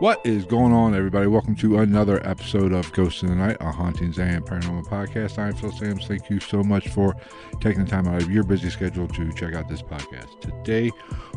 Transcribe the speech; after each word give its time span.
What 0.00 0.24
is 0.24 0.46
going 0.46 0.72
on, 0.72 0.94
everybody? 0.94 1.26
Welcome 1.26 1.54
to 1.56 1.80
another 1.80 2.26
episode 2.26 2.72
of 2.72 2.90
Ghosts 2.94 3.20
in 3.20 3.28
the 3.28 3.34
Night, 3.34 3.58
a 3.60 3.70
Hauntings 3.70 4.18
and 4.18 4.42
Paranormal 4.42 4.86
podcast. 4.86 5.38
I'm 5.38 5.54
Phil 5.54 5.70
Sams. 5.72 6.06
Thank 6.06 6.30
you 6.30 6.40
so 6.40 6.62
much 6.62 6.88
for 6.88 7.14
taking 7.60 7.84
the 7.84 7.90
time 7.90 8.08
out 8.08 8.22
of 8.22 8.30
your 8.30 8.42
busy 8.42 8.70
schedule 8.70 9.06
to 9.08 9.30
check 9.34 9.52
out 9.52 9.68
this 9.68 9.82
podcast. 9.82 10.40
Today, 10.40 10.90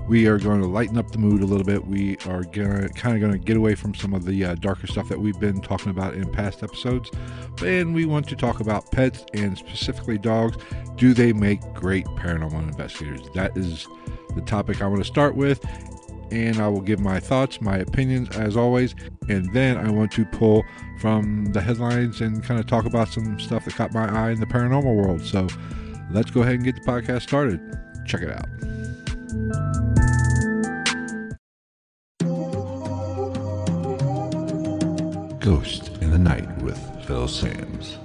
we 0.08 0.28
are 0.28 0.40
going 0.40 0.62
to 0.62 0.68
lighten 0.68 0.98
up 0.98 1.12
the 1.12 1.18
mood 1.18 1.42
a 1.42 1.46
little 1.46 1.66
bit. 1.66 1.86
We 1.86 2.16
are 2.26 2.44
gonna 2.44 2.88
kind 2.88 3.16
of 3.16 3.20
going 3.20 3.34
to 3.34 3.38
get 3.38 3.58
away 3.58 3.76
from 3.76 3.94
some 3.94 4.14
of 4.14 4.24
the 4.24 4.46
uh, 4.46 4.56
darker 4.56 4.88
stuff 4.88 5.09
that 5.09 5.20
we've 5.20 5.42
been 5.42 5.59
talking 5.59 5.90
about 5.90 6.14
in 6.14 6.32
past 6.32 6.64
episodes, 6.64 7.12
and 7.62 7.94
we 7.94 8.06
want 8.06 8.30
to 8.30 8.36
talk 8.38 8.62
about 8.62 8.90
pets 8.92 9.26
and 9.34 9.58
specifically 9.58 10.18
dogs. 10.18 10.56
Do 10.96 11.14
they 11.14 11.34
make 11.34 11.59
great 11.74 12.06
paranormal 12.06 12.62
investigators? 12.62 13.30
That 13.36 13.58
is 13.58 13.90
the 14.36 14.42
topic 14.42 14.82
I 14.82 14.88
want 14.88 15.02
to 15.02 15.08
start 15.08 15.36
with 15.36 15.66
and 16.34 16.59
I 16.59 16.67
will 16.67 16.81
give 16.81 17.00
my 17.00 17.20
thoughts, 17.20 17.62
my 17.62 17.78
opinions 17.78 18.36
as 18.36 18.58
always. 18.58 18.95
And 19.30 19.53
then 19.53 19.78
I 19.78 19.92
want 19.92 20.12
to 20.14 20.26
pull 20.26 20.64
from 21.00 21.45
the 21.53 21.62
headlines 21.62 22.22
and 22.22 22.44
kind 22.44 22.59
of 22.59 22.66
talk 22.66 22.86
about 22.86 23.09
some 23.09 23.40
stuff 23.40 23.66
that 23.66 23.75
caught 23.75 23.94
my 23.94 24.09
eye 24.09 24.31
in 24.31 24.40
the 24.40 24.48
paranormal 24.48 24.95
world. 24.95 25.22
So 25.22 25.48
let's 26.12 26.31
go 26.31 26.42
ahead 26.42 26.56
and 26.56 26.64
get 26.64 26.75
the 26.75 26.81
podcast 26.81 27.22
started. 27.22 27.59
Check 28.08 28.23
it 28.23 28.31
out. 28.31 28.50
Ghost 35.40 35.90
in 36.02 36.09
the 36.09 36.18
Night 36.18 36.50
with 36.64 36.80
Phil 37.06 37.28
Sams. 37.28 37.97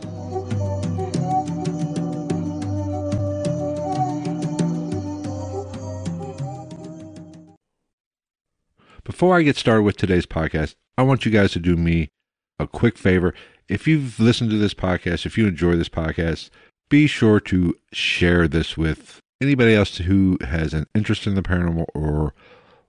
Before 9.19 9.37
I 9.37 9.43
get 9.43 9.57
started 9.57 9.83
with 9.83 9.97
today's 9.97 10.27
podcast, 10.27 10.77
I 10.97 11.03
want 11.03 11.27
you 11.27 11.33
guys 11.33 11.51
to 11.51 11.59
do 11.59 11.75
me 11.75 12.13
a 12.61 12.69
quick 12.69 12.97
favor. 12.97 13.35
If 13.69 13.89
you've 13.89 14.21
listened 14.21 14.51
to 14.51 14.59
this 14.59 14.75
podcast, 14.75 15.27
if 15.27 15.37
you 15.37 15.49
enjoy 15.49 15.75
this 15.75 15.89
podcast, 15.89 16.51
be 16.89 17.09
sure 17.09 17.41
to 17.41 17.75
share 17.93 18.47
this 18.47 18.77
with 18.77 19.19
anybody 19.41 19.75
else 19.75 19.97
who 19.97 20.39
has 20.43 20.73
an 20.73 20.87
interest 20.95 21.27
in 21.27 21.35
the 21.35 21.43
paranormal 21.43 21.87
or 21.97 22.33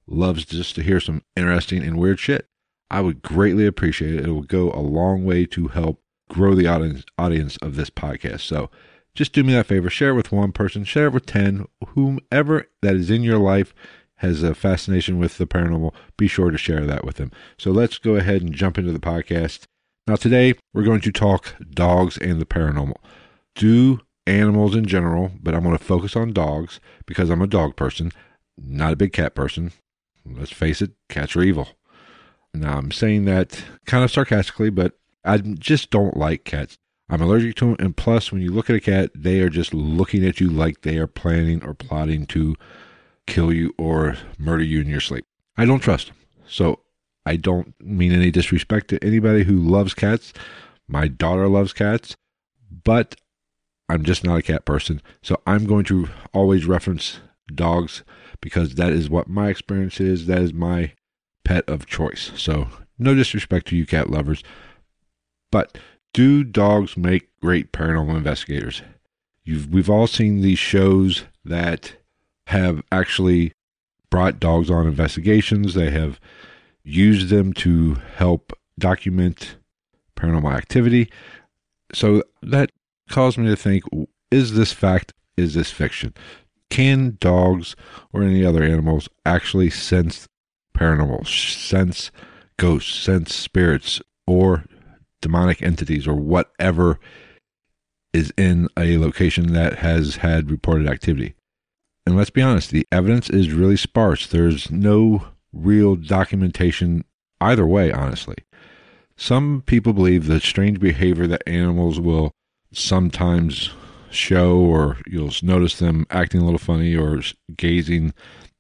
loves 0.06 0.46
just 0.46 0.76
to 0.76 0.84
hear 0.84 1.00
some 1.00 1.24
interesting 1.36 1.82
and 1.82 1.98
weird 1.98 2.20
shit. 2.20 2.46
I 2.92 3.02
would 3.02 3.24
greatly 3.24 3.66
appreciate 3.66 4.14
it. 4.14 4.26
It 4.28 4.32
will 4.32 4.44
go 4.44 4.72
a 4.72 4.86
long 4.86 5.26
way 5.26 5.48
to 5.48 5.70
help 5.70 6.00
grow 6.30 6.54
the 6.54 6.68
audience 6.68 7.06
audience 7.18 7.58
of 7.58 7.76
this 7.76 7.90
podcast. 7.90 8.42
So 8.42 8.70
just 9.16 9.34
do 9.34 9.44
me 9.44 9.54
that 9.54 9.66
favor, 9.66 9.90
share 9.90 10.10
it 10.10 10.14
with 10.14 10.32
one 10.32 10.52
person, 10.52 10.84
share 10.84 11.08
it 11.08 11.14
with 11.14 11.26
10, 11.26 11.66
whomever 11.96 12.68
that 12.84 12.94
is 12.94 13.10
in 13.10 13.24
your 13.24 13.40
life 13.40 13.74
has 14.20 14.44
a 14.44 14.54
fascination 14.54 15.18
with 15.18 15.38
the 15.38 15.48
paranormal, 15.48 15.94
be 16.18 16.28
sure 16.28 16.52
to 16.52 16.58
share 16.58 16.86
that 16.86 17.06
with 17.06 17.16
them. 17.16 17.32
So 17.58 17.72
let's 17.72 17.98
go 17.98 18.16
ahead 18.16 18.42
and 18.42 18.54
jump 18.54 18.78
into 18.78 18.92
the 18.92 19.00
podcast. 19.00 19.64
Now, 20.08 20.18
today 20.18 20.56
we're 20.74 20.84
going 20.84 21.02
to 21.02 21.12
talk 21.12 21.56
dogs 21.72 22.18
and 22.18 22.42
the 22.42 22.46
paranormal. 22.46 22.98
Do 23.56 24.02
animals 24.28 24.76
in 24.76 24.86
general, 24.86 25.32
but 25.42 25.56
I'm 25.56 25.64
going 25.64 25.78
to 25.78 25.84
focus 25.84 26.18
on 26.18 26.34
dogs 26.34 26.82
because 27.06 27.30
I'm 27.30 27.42
a 27.42 27.48
dog 27.48 27.78
person, 27.78 28.12
not 28.58 28.94
a 28.94 28.98
big 28.98 29.14
cat 29.14 29.36
person. 29.36 29.72
Let's 30.26 30.52
face 30.52 30.82
it, 30.82 30.92
cats 31.08 31.36
are 31.38 31.42
evil. 31.42 31.70
Now, 32.54 32.78
I'm 32.78 32.92
saying 32.92 33.24
that 33.26 33.64
kind 33.86 34.04
of 34.04 34.12
sarcastically, 34.12 34.70
but 34.70 34.94
I 35.24 35.38
just 35.38 35.92
don't 35.92 36.18
like 36.18 36.44
cats. 36.44 36.78
I'm 37.10 37.22
allergic 37.22 37.56
to 37.56 37.66
them. 37.66 37.76
And 37.80 37.96
plus, 37.96 38.32
when 38.32 38.42
you 38.42 38.52
look 38.52 38.70
at 38.70 38.76
a 38.76 38.82
cat, 38.82 39.12
they 39.16 39.40
are 39.40 39.50
just 39.50 39.74
looking 39.74 40.26
at 40.26 40.40
you 40.40 40.50
like 40.50 40.82
they 40.82 40.98
are 40.98 41.08
planning 41.08 41.64
or 41.64 41.74
plotting 41.74 42.26
to 42.28 42.56
kill 43.30 43.54
you 43.54 43.74
or 43.78 44.18
murder 44.38 44.64
you 44.64 44.82
in 44.82 44.88
your 44.88 45.00
sleep. 45.00 45.26
I 45.58 45.66
don't 45.66 45.80
trust 45.80 46.08
them. 46.08 46.16
So 46.48 46.80
I 47.26 47.36
don't 47.36 47.74
mean 47.80 48.12
any 48.12 48.32
disrespect 48.32 48.88
to 48.90 49.04
anybody 49.04 49.44
who 49.44 49.58
loves 49.58 49.94
cats. 49.94 50.34
My 50.88 51.08
daughter 51.08 51.48
loves 51.48 51.74
cats, 51.74 52.18
but 52.84 53.16
I'm 53.88 54.04
just 54.04 54.24
not 54.24 54.40
a 54.40 54.44
cat 54.44 54.66
person. 54.66 55.02
So 55.22 55.42
I'm 55.46 55.66
going 55.66 55.86
to 55.86 56.10
always 56.34 56.66
reference 56.66 57.20
dogs 57.54 58.04
because 58.42 58.76
that 58.76 58.92
is 58.92 59.10
what 59.10 59.28
my 59.28 59.50
experience 59.50 60.00
is. 60.00 60.28
That 60.28 60.42
is 60.42 60.54
my 60.54 60.94
pet 61.44 61.68
of 61.70 61.86
choice. 61.86 62.32
So 62.36 62.68
no 62.98 63.16
disrespect 63.16 63.68
to 63.68 63.76
you 63.76 63.86
cat 63.86 64.10
lovers, 64.10 64.44
but 65.52 65.78
do 66.14 66.44
dogs 66.44 66.98
make 66.98 67.30
great 67.40 67.72
paranormal 67.72 68.18
investigators? 68.18 68.82
You've, 69.44 69.72
we've 69.72 69.90
all 69.90 70.08
seen 70.08 70.42
these 70.42 70.60
shows 70.60 71.26
that 71.46 71.96
have 72.50 72.82
actually 72.92 73.54
brought 74.10 74.40
dogs 74.40 74.72
on 74.72 74.88
investigations. 74.88 75.76
They 75.76 75.92
have 75.92 76.20
used 76.84 77.30
them 77.30 77.54
to 77.54 77.96
help 78.16 78.54
document 78.80 79.58
paranormal 80.16 80.52
activity. 80.52 81.12
So 81.94 82.24
that 82.42 82.72
caused 83.08 83.38
me 83.38 83.48
to 83.48 83.56
think 83.56 83.84
is 84.32 84.56
this 84.56 84.74
fact, 84.74 85.14
is 85.38 85.54
this 85.54 85.70
fiction? 85.70 86.16
Can 86.72 87.18
dogs 87.20 87.76
or 88.12 88.24
any 88.24 88.44
other 88.44 88.64
animals 88.64 89.08
actually 89.28 89.70
sense 89.70 90.28
paranormal, 90.76 91.28
sense 91.28 92.10
ghosts, 92.58 92.96
sense 92.96 93.34
spirits, 93.36 94.02
or 94.26 94.66
demonic 95.22 95.62
entities, 95.62 96.08
or 96.08 96.16
whatever 96.16 97.00
is 98.12 98.34
in 98.38 98.70
a 98.76 98.98
location 98.98 99.54
that 99.54 99.80
has 99.80 100.18
had 100.18 100.50
reported 100.50 100.88
activity? 100.88 101.36
And 102.06 102.18
let's 102.18 102.30
be 102.30 102.42
honest, 102.42 102.72
the 102.72 102.88
evidence 102.92 103.30
is 103.30 103.52
really 103.52 103.78
sparse. 103.78 104.28
There's 104.28 104.72
no 104.72 105.28
real 105.54 105.96
documentation 105.96 107.06
either 107.42 107.68
way, 107.68 107.92
honestly. 107.92 108.38
Some 109.16 109.64
people 109.66 109.94
believe 109.94 110.28
the 110.28 110.40
strange 110.40 110.80
behavior 110.80 111.28
that 111.28 111.44
animals 111.46 112.00
will 112.00 112.32
sometimes 112.72 113.72
show, 114.12 114.58
or 114.58 114.98
you'll 115.06 115.34
notice 115.44 115.78
them 115.78 116.06
acting 116.10 116.42
a 116.42 116.46
little 116.46 116.60
funny 116.60 116.96
or 116.96 117.22
gazing 117.56 118.14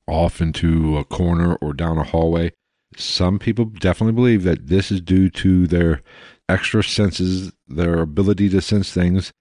off 0.08 0.42
into 0.42 0.98
a 0.98 1.06
corner 1.06 1.56
or 1.56 1.74
down 1.74 1.98
a 1.98 2.04
hallway. 2.04 2.52
Some 2.96 3.40
people 3.40 3.66
definitely 3.66 4.14
believe 4.14 4.44
that 4.44 4.68
this 4.68 4.92
is 4.92 5.02
due 5.02 5.30
to 5.30 5.68
their 5.68 6.02
extra 6.48 6.84
senses, 6.84 7.52
their 7.68 8.00
ability 8.00 8.50
to 8.50 8.62
sense 8.62 8.92
things, 8.92 9.31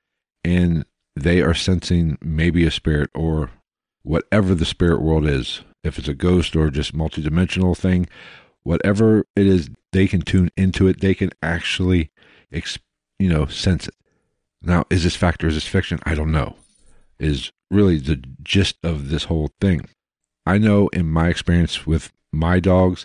and 0.44 0.84
they 1.16 1.40
are 1.40 1.54
sensing 1.54 2.18
maybe 2.20 2.64
a 2.64 2.70
spirit 2.70 3.10
or 3.14 3.50
whatever 4.08 4.54
the 4.54 4.64
spirit 4.64 5.02
world 5.02 5.26
is, 5.26 5.60
if 5.84 5.98
it's 5.98 6.08
a 6.08 6.14
ghost 6.14 6.56
or 6.56 6.70
just 6.70 6.96
multidimensional 6.96 7.76
thing, 7.76 8.08
whatever 8.62 9.26
it 9.36 9.46
is, 9.46 9.68
they 9.92 10.06
can 10.06 10.22
tune 10.22 10.50
into 10.56 10.88
it. 10.88 11.00
They 11.00 11.14
can 11.14 11.30
actually, 11.42 12.10
you 13.18 13.28
know, 13.28 13.44
sense 13.46 13.86
it. 13.86 13.94
Now, 14.62 14.86
is 14.88 15.04
this 15.04 15.14
fact 15.14 15.44
or 15.44 15.48
is 15.48 15.54
this 15.54 15.66
fiction? 15.66 16.00
I 16.04 16.14
don't 16.14 16.32
know. 16.32 16.56
Is 17.18 17.52
really 17.70 17.98
the 17.98 18.22
gist 18.42 18.76
of 18.82 19.10
this 19.10 19.24
whole 19.24 19.50
thing. 19.60 19.82
I 20.46 20.56
know 20.56 20.88
in 20.88 21.06
my 21.06 21.28
experience 21.28 21.86
with 21.86 22.10
my 22.32 22.60
dogs, 22.60 23.04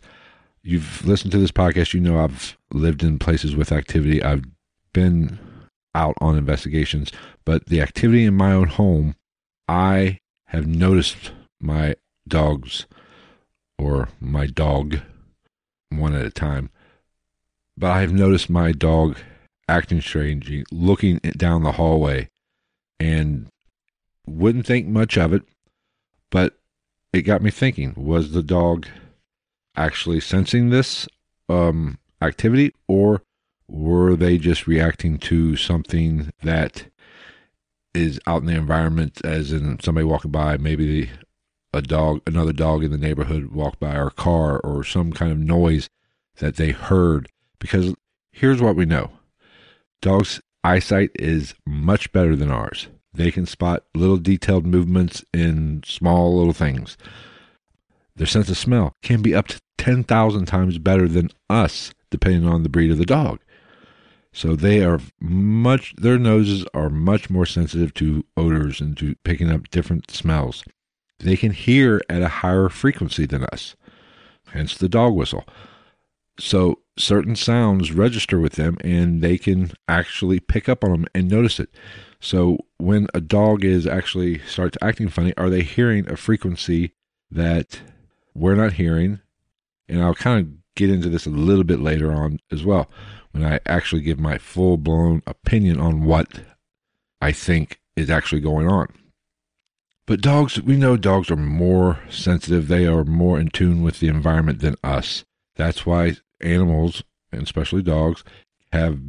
you've 0.61 1.05
listened 1.05 1.33
to 1.33 1.38
this 1.38 1.51
podcast, 1.51 1.94
you 1.94 2.00
know 2.00 2.23
I've 2.23 2.57
lived 2.71 3.03
in 3.03 3.19
places 3.19 3.57
with 3.57 3.73
activity. 3.73 4.23
I've 4.23 4.45
been 4.94 5.38
out 5.94 6.15
on 6.21 6.38
investigations, 6.38 7.11
but 7.44 7.65
the 7.65 7.81
activity 7.81 8.23
in 8.23 8.35
my 8.35 8.53
own 8.53 8.69
home, 8.69 9.15
I 9.67 10.19
have 10.53 10.67
noticed 10.67 11.31
my 11.59 11.95
dogs 12.27 12.85
or 13.77 14.09
my 14.19 14.45
dog 14.45 15.00
one 15.89 16.15
at 16.15 16.25
a 16.25 16.31
time, 16.31 16.69
but 17.75 17.91
I 17.91 18.01
have 18.01 18.13
noticed 18.13 18.50
my 18.50 18.71
dog 18.71 19.17
acting 19.67 20.01
strangely, 20.01 20.63
looking 20.71 21.17
down 21.38 21.63
the 21.63 21.73
hallway, 21.73 22.29
and 23.00 23.47
wouldn't 24.25 24.65
think 24.65 24.88
much 24.88 25.17
of 25.17 25.33
it, 25.33 25.44
but 26.29 26.59
it 27.11 27.23
got 27.23 27.41
me 27.41 27.51
thinking: 27.51 27.94
was 27.95 28.31
the 28.31 28.44
dog 28.44 28.88
actually 29.75 30.19
sensing 30.19 30.69
this 30.69 31.07
um, 31.50 31.97
activity, 32.21 32.73
or 32.88 33.21
were 33.67 34.15
they 34.15 34.38
just 34.38 34.67
reacting 34.67 35.17
to 35.17 35.55
something 35.55 36.31
that 36.44 36.85
is 37.93 38.19
out 38.27 38.41
in 38.41 38.47
the 38.47 38.55
environment, 38.55 39.21
as 39.23 39.51
in 39.51 39.79
somebody 39.79 40.05
walking 40.05 40.31
by, 40.31 40.57
maybe 40.57 41.11
a 41.73 41.81
dog, 41.81 42.21
another 42.27 42.53
dog 42.53 42.83
in 42.83 42.91
the 42.91 42.97
neighborhood 42.97 43.51
walked 43.51 43.79
by, 43.79 43.95
or 43.95 44.09
car, 44.09 44.59
or 44.59 44.83
some 44.83 45.11
kind 45.11 45.31
of 45.31 45.39
noise 45.39 45.89
that 46.37 46.55
they 46.55 46.71
heard? 46.71 47.29
Because 47.59 47.93
here's 48.31 48.61
what 48.61 48.75
we 48.75 48.85
know 48.85 49.11
dogs' 50.01 50.41
eyesight 50.63 51.11
is 51.15 51.53
much 51.65 52.11
better 52.11 52.35
than 52.35 52.51
ours. 52.51 52.87
They 53.13 53.31
can 53.31 53.45
spot 53.45 53.85
little 53.93 54.17
detailed 54.17 54.65
movements 54.65 55.23
in 55.33 55.83
small 55.85 56.37
little 56.37 56.53
things. 56.53 56.97
Their 58.15 58.27
sense 58.27 58.49
of 58.49 58.57
smell 58.57 58.95
can 59.01 59.21
be 59.21 59.35
up 59.35 59.47
to 59.47 59.61
10,000 59.77 60.45
times 60.45 60.77
better 60.77 61.07
than 61.07 61.29
us, 61.49 61.93
depending 62.09 62.47
on 62.47 62.63
the 62.63 62.69
breed 62.69 62.91
of 62.91 62.97
the 62.97 63.05
dog. 63.05 63.39
So 64.33 64.56
they 64.56 64.83
are 64.83 65.00
much, 65.21 65.94
their 65.95 66.18
noses 66.18 66.65
are 66.74 66.89
much 66.89 67.30
more 67.30 67.45
sensitive 67.45 67.94
to 67.95 68.25
odors 68.35 68.81
and 68.81 68.97
to 68.97 69.15
picking 69.24 69.51
up 69.51 69.69
different 69.69 70.09
smells. 70.09 70.63
They 71.19 71.38
can 71.38 71.51
hear 71.51 72.01
at 72.09 72.24
a 72.24 72.27
higher 72.27 72.68
frequency 72.68 73.27
than 73.27 73.45
us, 73.45 73.75
hence 74.47 74.75
the 74.75 74.89
dog 74.89 75.13
whistle. 75.13 75.45
So 76.39 76.80
certain 76.97 77.35
sounds 77.35 77.91
register 77.91 78.39
with 78.39 78.53
them 78.53 78.77
and 78.81 79.21
they 79.21 79.38
can 79.38 79.71
actually 79.88 80.39
pick 80.39 80.68
up 80.68 80.83
on 80.83 80.91
them 80.91 81.06
and 81.13 81.29
notice 81.29 81.59
it. 81.59 81.69
So 82.19 82.57
when 82.79 83.07
a 83.13 83.21
dog 83.21 83.63
is 83.63 83.86
actually 83.86 84.39
starts 84.39 84.77
acting 84.81 85.09
funny, 85.09 85.33
are 85.38 85.50
they 85.50 85.62
hearing 85.62 86.09
a 86.09 86.18
frequency 86.18 86.94
that 87.29 87.81
we're 88.33 88.56
not 88.56 88.74
hearing? 88.74 89.19
And 89.88 90.01
I'll 90.01 90.15
kind 90.15 90.39
of 90.39 90.62
get 90.75 90.89
into 90.89 91.09
this 91.09 91.25
a 91.25 91.31
little 91.31 91.63
bit 91.63 91.79
later 91.79 92.11
on 92.11 92.39
as 92.51 92.63
well 92.63 92.89
when 93.31 93.43
I 93.43 93.59
actually 93.65 94.01
give 94.01 94.19
my 94.19 94.37
full 94.37 94.77
blown 94.77 95.21
opinion 95.25 95.79
on 95.79 96.05
what 96.05 96.41
I 97.21 97.31
think 97.31 97.79
is 97.95 98.09
actually 98.09 98.41
going 98.41 98.67
on. 98.67 98.87
But 100.05 100.21
dogs, 100.21 100.61
we 100.61 100.75
know 100.75 100.97
dogs 100.97 101.31
are 101.31 101.37
more 101.37 101.99
sensitive. 102.09 102.67
They 102.67 102.85
are 102.85 103.05
more 103.05 103.39
in 103.39 103.49
tune 103.49 103.81
with 103.81 103.99
the 103.99 104.09
environment 104.09 104.59
than 104.59 104.75
us. 104.83 105.23
That's 105.55 105.85
why 105.85 106.17
animals, 106.41 107.03
and 107.31 107.41
especially 107.43 107.81
dogs, 107.81 108.23
have 108.71 108.99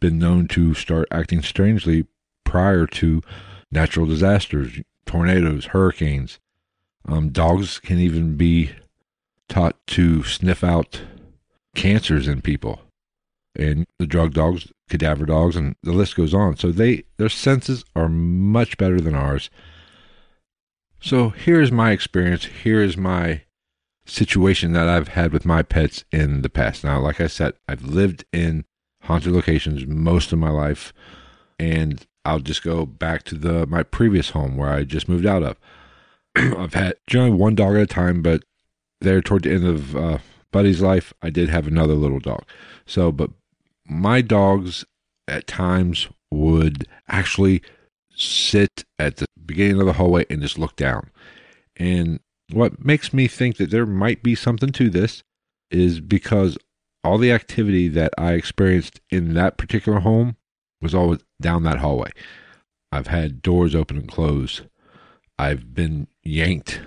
been 0.00 0.18
known 0.18 0.48
to 0.48 0.74
start 0.74 1.08
acting 1.10 1.42
strangely 1.42 2.06
prior 2.44 2.86
to 2.86 3.22
natural 3.70 4.06
disasters, 4.06 4.80
tornadoes, 5.04 5.66
hurricanes. 5.66 6.38
Um, 7.06 7.28
dogs 7.28 7.78
can 7.78 7.98
even 7.98 8.36
be 8.36 8.70
taught 9.48 9.76
to 9.88 10.22
sniff 10.24 10.62
out 10.62 11.02
cancers 11.74 12.28
in 12.28 12.42
people, 12.42 12.82
and 13.56 13.86
the 13.98 14.06
drug 14.06 14.34
dogs, 14.34 14.72
cadaver 14.88 15.26
dogs, 15.26 15.56
and 15.56 15.76
the 15.82 15.92
list 15.92 16.16
goes 16.16 16.34
on. 16.34 16.56
So 16.56 16.70
they 16.70 17.04
their 17.16 17.28
senses 17.28 17.84
are 17.94 18.08
much 18.08 18.76
better 18.78 19.00
than 19.00 19.14
ours. 19.14 19.50
So 21.00 21.30
here's 21.30 21.70
my 21.70 21.92
experience. 21.92 22.46
Here 22.46 22.82
is 22.82 22.96
my 22.96 23.42
situation 24.04 24.72
that 24.72 24.88
I've 24.88 25.08
had 25.08 25.32
with 25.32 25.44
my 25.44 25.62
pets 25.62 26.04
in 26.10 26.42
the 26.42 26.48
past. 26.48 26.82
Now, 26.82 26.98
like 27.00 27.20
I 27.20 27.26
said, 27.26 27.54
I've 27.68 27.82
lived 27.82 28.24
in 28.32 28.64
haunted 29.02 29.32
locations 29.32 29.86
most 29.86 30.32
of 30.32 30.38
my 30.38 30.50
life, 30.50 30.92
and 31.58 32.04
I'll 32.24 32.40
just 32.40 32.62
go 32.62 32.84
back 32.84 33.22
to 33.24 33.34
the 33.34 33.66
my 33.66 33.82
previous 33.82 34.30
home 34.30 34.56
where 34.56 34.70
I 34.70 34.84
just 34.84 35.08
moved 35.08 35.26
out 35.26 35.42
of. 35.42 35.56
I've 36.36 36.74
had 36.74 36.96
generally 37.06 37.32
one 37.32 37.54
dog 37.54 37.76
at 37.76 37.82
a 37.82 37.86
time, 37.86 38.22
but 38.22 38.44
there 39.00 39.20
toward 39.20 39.44
the 39.44 39.52
end 39.52 39.64
of 39.64 39.96
uh, 39.96 40.18
Buddy's 40.50 40.80
life, 40.80 41.12
I 41.22 41.30
did 41.30 41.48
have 41.48 41.66
another 41.66 41.94
little 41.94 42.20
dog. 42.20 42.44
So, 42.86 43.12
but 43.12 43.30
my 43.86 44.20
dogs 44.20 44.84
at 45.26 45.46
times 45.46 46.08
would 46.30 46.86
actually 47.08 47.62
sit 48.14 48.84
at 48.98 49.16
the 49.16 49.26
beginning 49.44 49.80
of 49.80 49.86
the 49.86 49.92
hallway 49.94 50.26
and 50.28 50.42
just 50.42 50.58
look 50.58 50.76
down. 50.76 51.10
And 51.76 52.20
what 52.52 52.84
makes 52.84 53.12
me 53.12 53.28
think 53.28 53.56
that 53.56 53.70
there 53.70 53.86
might 53.86 54.22
be 54.22 54.34
something 54.34 54.72
to 54.72 54.90
this 54.90 55.22
is 55.70 56.00
because 56.00 56.58
all 57.04 57.18
the 57.18 57.32
activity 57.32 57.88
that 57.88 58.12
I 58.18 58.32
experienced 58.32 59.00
in 59.10 59.34
that 59.34 59.58
particular 59.58 60.00
home 60.00 60.36
was 60.80 60.94
always 60.94 61.20
down 61.40 61.62
that 61.64 61.78
hallway. 61.78 62.10
I've 62.90 63.08
had 63.08 63.42
doors 63.42 63.74
open 63.74 63.98
and 63.98 64.08
close. 64.08 64.62
I've 65.38 65.74
been 65.74 66.08
yanked 66.24 66.80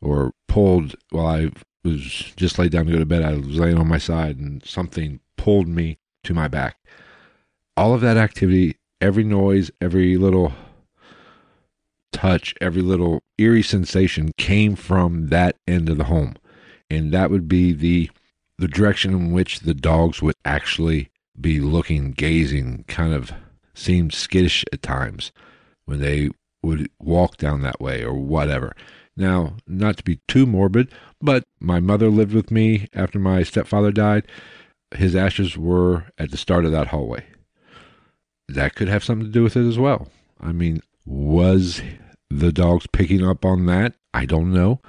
or 0.00 0.32
pulled 0.48 0.94
while 1.10 1.26
I 1.26 1.50
was 1.84 2.02
just 2.36 2.58
laid 2.58 2.72
down 2.72 2.86
to 2.86 2.92
go 2.92 2.98
to 2.98 3.06
bed. 3.06 3.22
I 3.22 3.36
was 3.36 3.58
laying 3.58 3.78
on 3.78 3.88
my 3.88 3.98
side 3.98 4.38
and 4.38 4.64
something 4.64 5.20
pulled 5.36 5.68
me 5.68 5.98
to 6.24 6.34
my 6.34 6.48
back. 6.48 6.78
All 7.76 7.94
of 7.94 8.00
that 8.00 8.16
activity, 8.16 8.76
every 9.00 9.24
noise, 9.24 9.70
every 9.80 10.16
little 10.16 10.52
touch, 12.12 12.54
every 12.60 12.82
little 12.82 13.22
eerie 13.38 13.62
sensation 13.62 14.32
came 14.38 14.74
from 14.74 15.28
that 15.28 15.56
end 15.68 15.88
of 15.88 15.98
the 15.98 16.04
home. 16.04 16.36
And 16.90 17.12
that 17.12 17.30
would 17.30 17.48
be 17.48 17.72
the 17.72 18.10
the 18.58 18.68
direction 18.68 19.12
in 19.12 19.32
which 19.32 19.60
the 19.60 19.74
dogs 19.74 20.22
would 20.22 20.34
actually 20.44 21.10
be 21.38 21.60
looking, 21.60 22.12
gazing, 22.12 22.84
kind 22.88 23.12
of 23.12 23.30
seemed 23.74 24.14
skittish 24.14 24.64
at 24.72 24.80
times 24.80 25.30
when 25.84 26.00
they 26.00 26.30
would 26.62 26.88
walk 26.98 27.36
down 27.36 27.60
that 27.60 27.80
way 27.80 28.02
or 28.02 28.14
whatever. 28.14 28.74
Now, 29.16 29.56
not 29.66 29.96
to 29.96 30.04
be 30.04 30.20
too 30.28 30.46
morbid, 30.46 30.92
but 31.20 31.44
my 31.58 31.80
mother 31.80 32.10
lived 32.10 32.34
with 32.34 32.50
me 32.50 32.88
after 32.92 33.18
my 33.18 33.42
stepfather 33.42 33.90
died. 33.90 34.26
His 34.94 35.16
ashes 35.16 35.56
were 35.56 36.06
at 36.18 36.30
the 36.30 36.36
start 36.36 36.64
of 36.64 36.72
that 36.72 36.88
hallway. 36.88 37.24
That 38.48 38.74
could 38.74 38.88
have 38.88 39.02
something 39.02 39.26
to 39.26 39.32
do 39.32 39.42
with 39.42 39.56
it 39.56 39.66
as 39.66 39.78
well. 39.78 40.08
I 40.40 40.52
mean, 40.52 40.80
was 41.04 41.82
the 42.28 42.52
dogs 42.52 42.86
picking 42.92 43.26
up 43.26 43.44
on 43.44 43.66
that? 43.66 43.94
I 44.12 44.26
don't 44.26 44.52
know. 44.52 44.80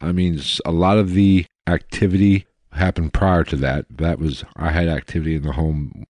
I 0.00 0.12
mean, 0.12 0.40
a 0.64 0.72
lot 0.72 0.98
of 0.98 1.10
the 1.10 1.46
activity 1.66 2.46
happened 2.72 3.12
prior 3.12 3.44
to 3.44 3.56
that. 3.56 3.86
That 3.90 4.18
was, 4.18 4.44
I 4.56 4.70
had 4.70 4.88
activity 4.88 5.36
in 5.36 5.42
the 5.42 5.52
home 5.52 6.04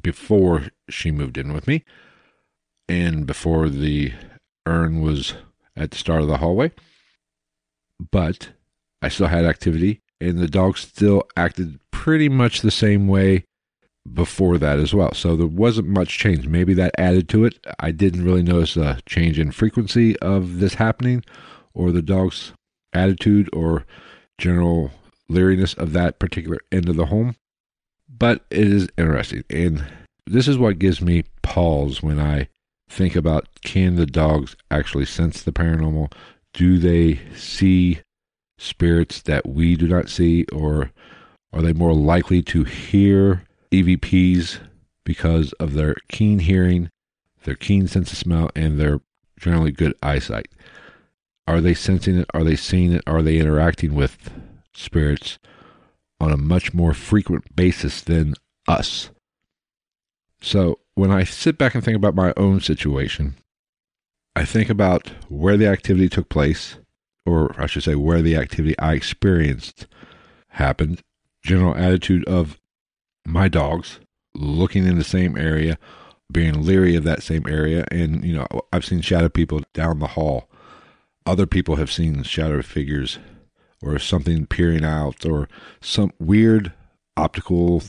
before 0.00 0.68
she 0.88 1.10
moved 1.10 1.38
in 1.38 1.52
with 1.52 1.66
me 1.66 1.84
and 2.88 3.26
before 3.26 3.68
the 3.68 4.12
urn 4.66 5.00
was 5.00 5.34
at 5.76 5.90
the 5.90 5.98
start 5.98 6.22
of 6.22 6.28
the 6.28 6.38
hallway. 6.38 6.72
But 8.10 8.50
I 9.02 9.08
still 9.08 9.26
had 9.28 9.44
activity, 9.44 10.02
and 10.20 10.38
the 10.38 10.48
dogs 10.48 10.80
still 10.80 11.24
acted 11.36 11.78
pretty 11.90 12.28
much 12.28 12.60
the 12.60 12.70
same 12.70 13.08
way 13.08 13.44
before 14.12 14.58
that 14.58 14.78
as 14.78 14.94
well. 14.94 15.12
So 15.14 15.36
there 15.36 15.46
wasn't 15.46 15.88
much 15.88 16.18
change. 16.18 16.46
Maybe 16.46 16.74
that 16.74 16.94
added 16.98 17.28
to 17.30 17.44
it. 17.44 17.58
I 17.80 17.90
didn't 17.90 18.24
really 18.24 18.42
notice 18.42 18.76
a 18.76 18.98
change 19.06 19.38
in 19.38 19.50
frequency 19.50 20.18
of 20.20 20.60
this 20.60 20.74
happening 20.74 21.24
or 21.74 21.90
the 21.90 22.02
dog's 22.02 22.52
attitude 22.92 23.50
or 23.52 23.84
general 24.38 24.92
leeriness 25.28 25.76
of 25.76 25.92
that 25.92 26.18
particular 26.18 26.58
end 26.70 26.88
of 26.88 26.96
the 26.96 27.06
home. 27.06 27.36
But 28.08 28.44
it 28.50 28.68
is 28.68 28.88
interesting. 28.96 29.44
And 29.50 29.84
this 30.26 30.48
is 30.48 30.58
what 30.58 30.78
gives 30.78 31.00
me 31.00 31.24
pause 31.42 32.02
when 32.02 32.20
I 32.20 32.48
think 32.88 33.16
about 33.16 33.48
can 33.64 33.96
the 33.96 34.06
dogs 34.06 34.56
actually 34.70 35.06
sense 35.06 35.42
the 35.42 35.52
paranormal? 35.52 36.12
Do 36.56 36.78
they 36.78 37.20
see 37.36 38.00
spirits 38.58 39.22
that 39.22 39.46
we 39.46 39.76
do 39.76 39.86
not 39.86 40.08
see? 40.08 40.44
Or 40.52 40.90
are 41.52 41.62
they 41.62 41.72
more 41.72 41.94
likely 41.94 42.42
to 42.42 42.64
hear 42.64 43.44
EVPs 43.70 44.58
because 45.04 45.52
of 45.54 45.74
their 45.74 45.94
keen 46.08 46.40
hearing, 46.40 46.90
their 47.44 47.54
keen 47.54 47.86
sense 47.86 48.12
of 48.12 48.18
smell, 48.18 48.50
and 48.54 48.78
their 48.78 49.00
generally 49.38 49.72
good 49.72 49.94
eyesight. 50.02 50.48
Are 51.46 51.60
they 51.60 51.74
sensing 51.74 52.18
it? 52.18 52.26
Are 52.34 52.42
they 52.42 52.56
seeing 52.56 52.92
it? 52.92 53.02
Are 53.06 53.22
they 53.22 53.38
interacting 53.38 53.94
with 53.94 54.30
spirits 54.74 55.38
on 56.20 56.32
a 56.32 56.36
much 56.36 56.74
more 56.74 56.94
frequent 56.94 57.54
basis 57.54 58.00
than 58.00 58.34
us? 58.66 59.10
So 60.40 60.80
when 60.94 61.10
I 61.10 61.24
sit 61.24 61.56
back 61.56 61.74
and 61.74 61.84
think 61.84 61.96
about 61.96 62.14
my 62.14 62.32
own 62.36 62.60
situation, 62.60 63.36
I 64.36 64.44
think 64.44 64.68
about 64.68 65.08
where 65.30 65.56
the 65.56 65.66
activity 65.66 66.10
took 66.10 66.28
place, 66.28 66.76
or 67.24 67.58
I 67.58 67.64
should 67.64 67.84
say, 67.84 67.94
where 67.94 68.20
the 68.20 68.36
activity 68.36 68.78
I 68.78 68.92
experienced 68.92 69.86
happened, 70.48 71.00
general 71.42 71.74
attitude 71.74 72.22
of 72.26 72.60
my 73.24 73.48
dogs 73.48 73.98
looking 74.34 74.86
in 74.86 74.98
the 74.98 75.04
same 75.04 75.38
area, 75.38 75.78
being 76.30 76.62
leery 76.62 76.96
of 76.96 77.04
that 77.04 77.22
same 77.22 77.46
area. 77.48 77.86
And, 77.90 78.26
you 78.26 78.34
know, 78.34 78.46
I've 78.74 78.84
seen 78.84 79.00
shadow 79.00 79.30
people 79.30 79.62
down 79.72 80.00
the 80.00 80.08
hall. 80.08 80.50
Other 81.24 81.46
people 81.46 81.76
have 81.76 81.90
seen 81.90 82.22
shadow 82.22 82.60
figures 82.60 83.18
or 83.82 83.98
something 83.98 84.44
peering 84.44 84.84
out 84.84 85.24
or 85.24 85.48
some 85.80 86.12
weird 86.18 86.74
optical 87.16 87.84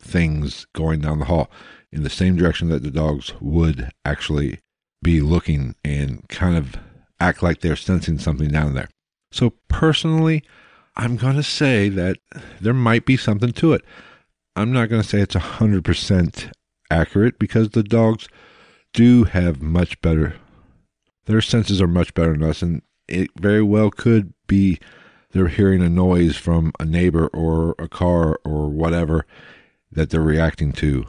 things 0.00 0.66
going 0.74 1.02
down 1.02 1.18
the 1.18 1.26
hall 1.26 1.50
in 1.92 2.02
the 2.02 2.08
same 2.08 2.34
direction 2.34 2.70
that 2.70 2.82
the 2.82 2.90
dogs 2.90 3.34
would 3.42 3.90
actually 4.06 4.58
be 5.02 5.20
looking 5.20 5.74
and 5.84 6.28
kind 6.28 6.56
of 6.56 6.76
act 7.20 7.42
like 7.42 7.60
they're 7.60 7.76
sensing 7.76 8.18
something 8.18 8.48
down 8.48 8.74
there. 8.74 8.88
So, 9.30 9.54
personally, 9.68 10.42
I'm 10.96 11.16
going 11.16 11.36
to 11.36 11.42
say 11.42 11.88
that 11.88 12.18
there 12.60 12.74
might 12.74 13.06
be 13.06 13.16
something 13.16 13.52
to 13.52 13.72
it. 13.72 13.82
I'm 14.54 14.72
not 14.72 14.88
going 14.88 15.02
to 15.02 15.08
say 15.08 15.20
it's 15.20 15.34
100% 15.34 16.52
accurate 16.90 17.38
because 17.38 17.70
the 17.70 17.82
dogs 17.82 18.28
do 18.92 19.24
have 19.24 19.62
much 19.62 20.00
better, 20.02 20.36
their 21.24 21.40
senses 21.40 21.80
are 21.80 21.88
much 21.88 22.12
better 22.12 22.32
than 22.32 22.42
us, 22.42 22.60
and 22.62 22.82
it 23.08 23.30
very 23.38 23.62
well 23.62 23.90
could 23.90 24.34
be 24.46 24.78
they're 25.30 25.48
hearing 25.48 25.82
a 25.82 25.88
noise 25.88 26.36
from 26.36 26.72
a 26.78 26.84
neighbor 26.84 27.28
or 27.28 27.74
a 27.78 27.88
car 27.88 28.38
or 28.44 28.68
whatever 28.68 29.24
that 29.90 30.10
they're 30.10 30.20
reacting 30.20 30.72
to 30.72 31.06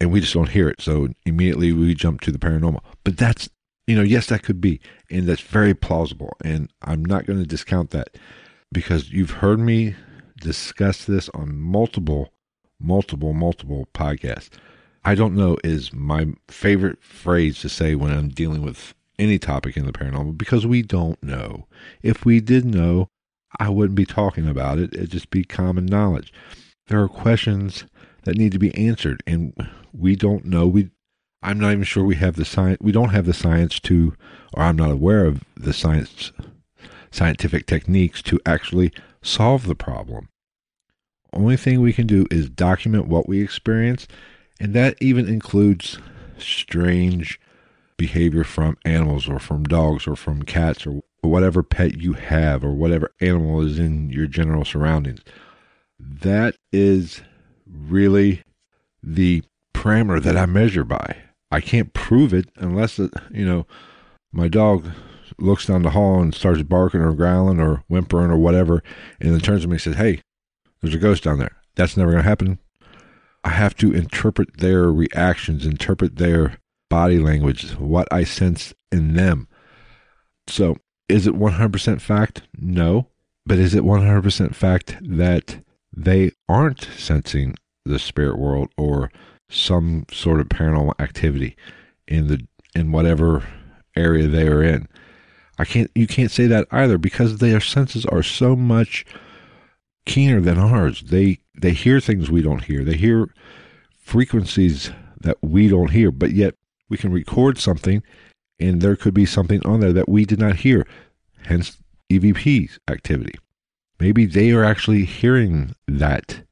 and 0.00 0.10
we 0.10 0.20
just 0.20 0.34
don't 0.34 0.50
hear 0.50 0.68
it. 0.68 0.80
So 0.80 1.08
immediately 1.24 1.72
we 1.72 1.94
jump 1.94 2.20
to 2.22 2.32
the 2.32 2.38
paranormal. 2.38 2.80
But 3.04 3.16
that's, 3.16 3.48
you 3.86 3.96
know, 3.96 4.02
yes, 4.02 4.26
that 4.26 4.42
could 4.42 4.60
be. 4.60 4.80
And 5.10 5.26
that's 5.26 5.40
very 5.40 5.74
plausible. 5.74 6.36
And 6.44 6.70
I'm 6.82 7.04
not 7.04 7.26
going 7.26 7.38
to 7.38 7.46
discount 7.46 7.90
that 7.90 8.16
because 8.72 9.10
you've 9.10 9.30
heard 9.30 9.58
me 9.58 9.94
discuss 10.40 11.04
this 11.04 11.28
on 11.30 11.58
multiple, 11.58 12.32
multiple, 12.80 13.32
multiple 13.32 13.88
podcasts. 13.94 14.50
I 15.04 15.14
don't 15.14 15.36
know 15.36 15.56
is 15.62 15.92
my 15.92 16.34
favorite 16.48 17.02
phrase 17.02 17.60
to 17.60 17.68
say 17.68 17.94
when 17.94 18.10
I'm 18.10 18.28
dealing 18.28 18.62
with 18.62 18.92
any 19.18 19.38
topic 19.38 19.76
in 19.76 19.86
the 19.86 19.92
paranormal 19.92 20.36
because 20.36 20.66
we 20.66 20.82
don't 20.82 21.22
know. 21.22 21.66
If 22.02 22.24
we 22.24 22.40
did 22.40 22.64
know, 22.64 23.08
I 23.58 23.68
wouldn't 23.68 23.96
be 23.96 24.04
talking 24.04 24.48
about 24.48 24.78
it. 24.78 24.94
It'd 24.94 25.10
just 25.10 25.30
be 25.30 25.44
common 25.44 25.86
knowledge. 25.86 26.32
There 26.88 27.02
are 27.02 27.08
questions 27.08 27.84
that 28.24 28.36
need 28.36 28.52
to 28.52 28.58
be 28.58 28.74
answered, 28.74 29.22
and 29.26 29.54
we 29.96 30.16
don't 30.16 30.44
know. 30.44 30.66
We, 30.66 30.90
I'm 31.42 31.58
not 31.58 31.72
even 31.72 31.84
sure 31.84 32.04
we 32.04 32.16
have 32.16 32.36
the 32.36 32.44
science. 32.44 32.78
We 32.80 32.92
don't 32.92 33.10
have 33.10 33.26
the 33.26 33.34
science 33.34 33.80
to, 33.80 34.14
or 34.54 34.62
I'm 34.62 34.76
not 34.76 34.90
aware 34.90 35.24
of 35.24 35.44
the 35.56 35.72
science, 35.72 36.32
scientific 37.10 37.66
techniques 37.66 38.22
to 38.22 38.40
actually 38.44 38.92
solve 39.22 39.66
the 39.66 39.74
problem. 39.74 40.28
Only 41.32 41.56
thing 41.56 41.80
we 41.80 41.92
can 41.92 42.06
do 42.06 42.26
is 42.30 42.48
document 42.48 43.08
what 43.08 43.28
we 43.28 43.42
experience, 43.42 44.06
and 44.58 44.74
that 44.74 44.96
even 45.00 45.28
includes 45.28 45.98
strange 46.38 47.40
behavior 47.96 48.44
from 48.44 48.76
animals 48.84 49.28
or 49.28 49.38
from 49.38 49.64
dogs 49.64 50.06
or 50.06 50.16
from 50.16 50.42
cats 50.42 50.86
or 50.86 51.02
whatever 51.22 51.62
pet 51.62 51.98
you 51.98 52.12
have 52.12 52.64
or 52.64 52.72
whatever 52.72 53.12
animal 53.20 53.62
is 53.62 53.78
in 53.78 54.10
your 54.10 54.26
general 54.26 54.64
surroundings. 54.64 55.20
That 55.98 56.56
is 56.72 57.22
really 57.66 58.42
the 59.02 59.42
parameter 59.76 60.22
that 60.22 60.36
I 60.36 60.46
measure 60.46 60.84
by. 60.84 61.16
I 61.50 61.60
can't 61.60 61.92
prove 61.92 62.32
it 62.34 62.48
unless, 62.56 62.98
it, 62.98 63.12
you 63.30 63.46
know, 63.46 63.66
my 64.32 64.48
dog 64.48 64.90
looks 65.38 65.66
down 65.66 65.82
the 65.82 65.90
hall 65.90 66.20
and 66.20 66.34
starts 66.34 66.62
barking 66.62 67.00
or 67.00 67.12
growling 67.12 67.60
or 67.60 67.84
whimpering 67.88 68.30
or 68.30 68.38
whatever, 68.38 68.82
and 69.20 69.32
then 69.32 69.40
turns 69.40 69.62
to 69.62 69.68
me 69.68 69.74
and 69.74 69.80
says, 69.80 69.96
Hey, 69.96 70.20
there's 70.80 70.94
a 70.94 70.98
ghost 70.98 71.22
down 71.22 71.38
there. 71.38 71.56
That's 71.74 71.96
never 71.96 72.10
going 72.10 72.22
to 72.22 72.28
happen. 72.28 72.58
I 73.44 73.50
have 73.50 73.76
to 73.76 73.92
interpret 73.92 74.58
their 74.58 74.90
reactions, 74.90 75.66
interpret 75.66 76.16
their 76.16 76.58
body 76.88 77.18
language, 77.18 77.70
what 77.72 78.08
I 78.10 78.24
sense 78.24 78.74
in 78.90 79.14
them. 79.14 79.46
So, 80.48 80.76
is 81.08 81.26
it 81.26 81.34
100% 81.34 82.00
fact? 82.00 82.42
No. 82.58 83.08
But 83.44 83.58
is 83.58 83.74
it 83.74 83.84
100% 83.84 84.54
fact 84.54 84.96
that 85.02 85.62
they 85.96 86.32
aren't 86.48 86.88
sensing 86.96 87.54
the 87.84 87.98
spirit 88.00 88.38
world 88.38 88.70
or 88.76 89.10
some 89.48 90.06
sort 90.10 90.40
of 90.40 90.48
paranormal 90.48 90.98
activity 90.98 91.56
in 92.06 92.26
the 92.28 92.46
in 92.74 92.92
whatever 92.92 93.46
area 93.96 94.26
they 94.26 94.46
are 94.46 94.62
in. 94.62 94.88
I 95.58 95.64
can't 95.64 95.90
you 95.94 96.06
can't 96.06 96.30
say 96.30 96.46
that 96.46 96.68
either 96.70 96.98
because 96.98 97.38
their 97.38 97.60
senses 97.60 98.04
are 98.06 98.22
so 98.22 98.54
much 98.56 99.04
keener 100.04 100.40
than 100.40 100.58
ours. 100.58 101.02
They 101.02 101.38
they 101.54 101.72
hear 101.72 102.00
things 102.00 102.30
we 102.30 102.42
don't 102.42 102.64
hear. 102.64 102.84
They 102.84 102.96
hear 102.96 103.32
frequencies 103.98 104.90
that 105.20 105.38
we 105.42 105.68
don't 105.68 105.90
hear, 105.90 106.10
but 106.12 106.32
yet 106.32 106.54
we 106.88 106.96
can 106.96 107.12
record 107.12 107.58
something 107.58 108.02
and 108.58 108.80
there 108.80 108.96
could 108.96 109.14
be 109.14 109.26
something 109.26 109.64
on 109.66 109.80
there 109.80 109.92
that 109.92 110.08
we 110.08 110.24
did 110.24 110.38
not 110.38 110.56
hear. 110.56 110.86
Hence 111.44 111.78
EVP's 112.10 112.78
activity. 112.88 113.34
Maybe 113.98 114.26
they 114.26 114.50
are 114.50 114.64
actually 114.64 115.04
hearing 115.04 115.74
that 115.88 116.42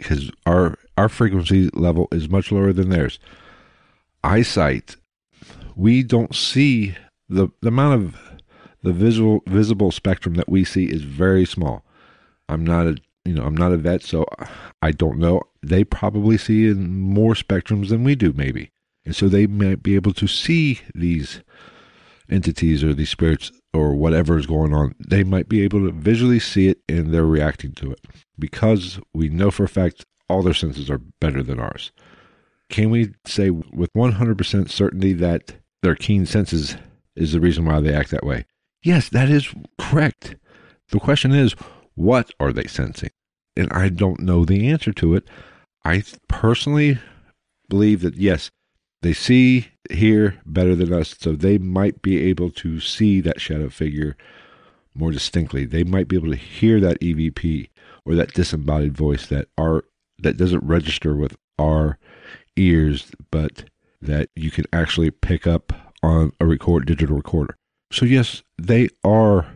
because 0.00 0.30
our 0.46 0.78
our 0.96 1.08
frequency 1.08 1.68
level 1.74 2.08
is 2.10 2.28
much 2.28 2.50
lower 2.50 2.72
than 2.72 2.88
theirs. 2.88 3.18
Eyesight, 4.24 4.96
we 5.76 6.02
don't 6.02 6.34
see 6.34 6.96
the 7.28 7.48
the 7.60 7.68
amount 7.68 8.02
of 8.02 8.40
the 8.82 8.92
visual 8.92 9.42
visible 9.46 9.90
spectrum 9.90 10.34
that 10.34 10.48
we 10.48 10.64
see 10.64 10.86
is 10.86 11.02
very 11.02 11.44
small. 11.44 11.84
I'm 12.48 12.64
not 12.64 12.86
a 12.86 12.96
you 13.24 13.34
know 13.34 13.44
I'm 13.44 13.56
not 13.56 13.72
a 13.72 13.76
vet, 13.76 14.02
so 14.02 14.24
I 14.82 14.92
don't 14.92 15.18
know. 15.18 15.42
They 15.62 15.84
probably 15.84 16.38
see 16.38 16.66
in 16.66 16.90
more 16.90 17.34
spectrums 17.34 17.90
than 17.90 18.02
we 18.02 18.14
do, 18.14 18.32
maybe, 18.32 18.70
and 19.04 19.14
so 19.14 19.28
they 19.28 19.46
might 19.46 19.82
be 19.82 19.94
able 19.94 20.14
to 20.14 20.26
see 20.26 20.80
these 20.94 21.42
entities 22.30 22.82
or 22.82 22.94
these 22.94 23.10
spirits 23.10 23.52
or 23.72 23.94
whatever 23.94 24.38
is 24.38 24.46
going 24.46 24.74
on. 24.74 24.94
They 24.98 25.24
might 25.24 25.48
be 25.48 25.62
able 25.62 25.86
to 25.86 25.92
visually 25.92 26.40
see 26.40 26.68
it, 26.68 26.78
and 26.88 27.12
they're 27.12 27.24
reacting 27.24 27.72
to 27.72 27.92
it 27.92 28.00
because 28.38 29.00
we 29.14 29.28
know 29.28 29.50
for 29.50 29.64
a 29.64 29.68
fact 29.68 30.04
all 30.28 30.42
their 30.42 30.54
senses 30.54 30.90
are 30.90 30.98
better 31.20 31.42
than 31.42 31.60
ours. 31.60 31.92
Can 32.68 32.90
we 32.90 33.14
say 33.26 33.50
with 33.50 33.92
100% 33.94 34.70
certainty 34.70 35.12
that 35.14 35.54
their 35.82 35.96
keen 35.96 36.24
senses 36.26 36.76
is 37.16 37.32
the 37.32 37.40
reason 37.40 37.64
why 37.64 37.80
they 37.80 37.92
act 37.92 38.10
that 38.10 38.24
way? 38.24 38.46
Yes, 38.82 39.08
that 39.08 39.28
is 39.28 39.52
correct. 39.78 40.36
The 40.90 41.00
question 41.00 41.32
is, 41.32 41.54
what 41.94 42.30
are 42.38 42.52
they 42.52 42.66
sensing? 42.66 43.10
And 43.56 43.72
I 43.72 43.88
don't 43.88 44.20
know 44.20 44.44
the 44.44 44.68
answer 44.68 44.92
to 44.94 45.14
it. 45.14 45.28
I 45.84 46.02
personally 46.28 46.98
believe 47.68 48.02
that 48.02 48.16
yes, 48.16 48.50
they 49.02 49.12
see, 49.12 49.68
hear 49.90 50.40
better 50.44 50.74
than 50.74 50.92
us, 50.92 51.16
so 51.18 51.32
they 51.32 51.58
might 51.58 52.02
be 52.02 52.20
able 52.22 52.50
to 52.50 52.80
see 52.80 53.20
that 53.20 53.40
shadow 53.40 53.68
figure 53.68 54.16
more 54.94 55.10
distinctly. 55.10 55.64
They 55.64 55.84
might 55.84 56.08
be 56.08 56.16
able 56.16 56.30
to 56.30 56.36
hear 56.36 56.80
that 56.80 57.00
EVP 57.00 57.68
or 58.04 58.14
that 58.14 58.34
disembodied 58.34 58.96
voice 58.96 59.26
that 59.26 59.48
our 59.58 59.84
that 60.18 60.36
doesn't 60.36 60.62
register 60.62 61.14
with 61.14 61.36
our 61.58 61.98
ears, 62.56 63.10
but 63.30 63.64
that 64.02 64.28
you 64.36 64.50
can 64.50 64.66
actually 64.72 65.10
pick 65.10 65.46
up 65.46 65.72
on 66.02 66.32
a 66.40 66.46
record 66.46 66.86
digital 66.86 67.16
recorder. 67.16 67.56
So 67.92 68.04
yes, 68.04 68.42
they 68.58 68.88
are 69.02 69.46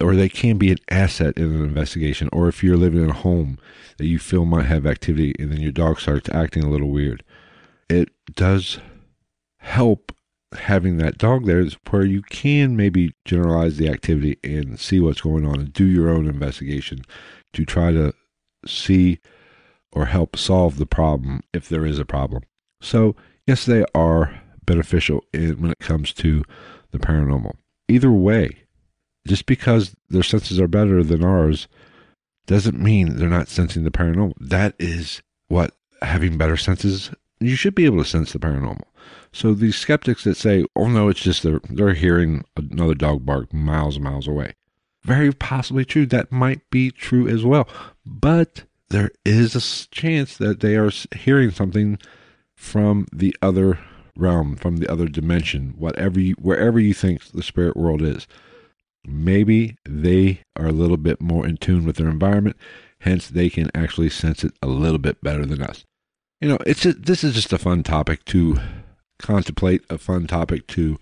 or 0.00 0.16
they 0.16 0.28
can 0.28 0.58
be 0.58 0.72
an 0.72 0.78
asset 0.90 1.36
in 1.36 1.54
an 1.54 1.62
investigation. 1.62 2.28
Or 2.32 2.48
if 2.48 2.64
you're 2.64 2.76
living 2.76 3.02
in 3.02 3.10
a 3.10 3.14
home 3.14 3.58
that 3.98 4.06
you 4.06 4.18
feel 4.18 4.44
might 4.44 4.66
have 4.66 4.86
activity 4.86 5.34
and 5.38 5.52
then 5.52 5.60
your 5.60 5.72
dog 5.72 6.00
starts 6.00 6.28
acting 6.30 6.64
a 6.64 6.70
little 6.70 6.90
weird, 6.90 7.22
it 7.92 8.08
does 8.34 8.78
help 9.58 10.12
having 10.54 10.98
that 10.98 11.18
dog 11.18 11.46
there 11.46 11.60
is 11.60 11.76
where 11.90 12.04
you 12.04 12.22
can 12.22 12.76
maybe 12.76 13.14
generalize 13.24 13.76
the 13.76 13.88
activity 13.88 14.38
and 14.44 14.78
see 14.78 15.00
what's 15.00 15.20
going 15.20 15.46
on 15.46 15.58
and 15.58 15.72
do 15.72 15.86
your 15.86 16.10
own 16.10 16.26
investigation 16.26 17.02
to 17.52 17.64
try 17.64 17.92
to 17.92 18.12
see 18.66 19.18
or 19.92 20.06
help 20.06 20.36
solve 20.36 20.78
the 20.78 20.86
problem 20.86 21.42
if 21.52 21.68
there 21.68 21.86
is 21.86 21.98
a 21.98 22.04
problem. 22.04 22.42
So, 22.80 23.14
yes, 23.46 23.64
they 23.64 23.84
are 23.94 24.40
beneficial 24.64 25.24
in, 25.32 25.60
when 25.60 25.70
it 25.70 25.78
comes 25.78 26.12
to 26.14 26.42
the 26.90 26.98
paranormal. 26.98 27.52
Either 27.88 28.10
way, 28.10 28.64
just 29.26 29.46
because 29.46 29.94
their 30.08 30.22
senses 30.22 30.60
are 30.60 30.68
better 30.68 31.02
than 31.02 31.24
ours 31.24 31.68
doesn't 32.46 32.80
mean 32.80 33.16
they're 33.16 33.28
not 33.28 33.48
sensing 33.48 33.84
the 33.84 33.90
paranormal. 33.90 34.32
That 34.40 34.74
is 34.78 35.22
what 35.48 35.74
having 36.00 36.38
better 36.38 36.56
senses, 36.56 37.10
you 37.46 37.56
should 37.56 37.74
be 37.74 37.84
able 37.84 37.98
to 37.98 38.08
sense 38.08 38.32
the 38.32 38.38
paranormal. 38.38 38.84
So 39.32 39.54
these 39.54 39.76
skeptics 39.76 40.24
that 40.24 40.36
say, 40.36 40.64
"Oh 40.76 40.88
no, 40.88 41.08
it's 41.08 41.22
just 41.22 41.42
they're 41.42 41.60
they're 41.68 41.94
hearing 41.94 42.44
another 42.56 42.94
dog 42.94 43.24
bark 43.24 43.52
miles 43.52 43.96
and 43.96 44.04
miles 44.04 44.28
away," 44.28 44.54
very 45.02 45.32
possibly 45.32 45.84
true. 45.84 46.06
That 46.06 46.32
might 46.32 46.68
be 46.70 46.90
true 46.90 47.28
as 47.28 47.44
well, 47.44 47.68
but 48.04 48.64
there 48.90 49.10
is 49.24 49.56
a 49.56 49.88
chance 49.90 50.36
that 50.36 50.60
they 50.60 50.76
are 50.76 50.90
hearing 51.16 51.50
something 51.50 51.98
from 52.54 53.06
the 53.12 53.34
other 53.42 53.78
realm, 54.16 54.56
from 54.56 54.76
the 54.76 54.88
other 54.88 55.08
dimension, 55.08 55.74
whatever 55.78 56.20
you, 56.20 56.34
wherever 56.38 56.78
you 56.78 56.92
think 56.92 57.24
the 57.24 57.42
spirit 57.42 57.76
world 57.76 58.02
is. 58.02 58.26
Maybe 59.04 59.76
they 59.88 60.42
are 60.56 60.66
a 60.66 60.72
little 60.72 60.98
bit 60.98 61.20
more 61.20 61.46
in 61.46 61.56
tune 61.56 61.84
with 61.84 61.96
their 61.96 62.10
environment, 62.10 62.56
hence 63.00 63.28
they 63.28 63.50
can 63.50 63.70
actually 63.74 64.10
sense 64.10 64.44
it 64.44 64.52
a 64.62 64.68
little 64.68 64.98
bit 64.98 65.22
better 65.22 65.44
than 65.44 65.62
us. 65.62 65.84
You 66.42 66.48
know, 66.48 66.58
it's 66.66 66.84
a, 66.84 66.92
this 66.92 67.22
is 67.22 67.34
just 67.34 67.52
a 67.52 67.58
fun 67.58 67.84
topic 67.84 68.24
to 68.24 68.56
contemplate, 69.20 69.84
a 69.88 69.96
fun 69.96 70.26
topic 70.26 70.66
to 70.68 70.98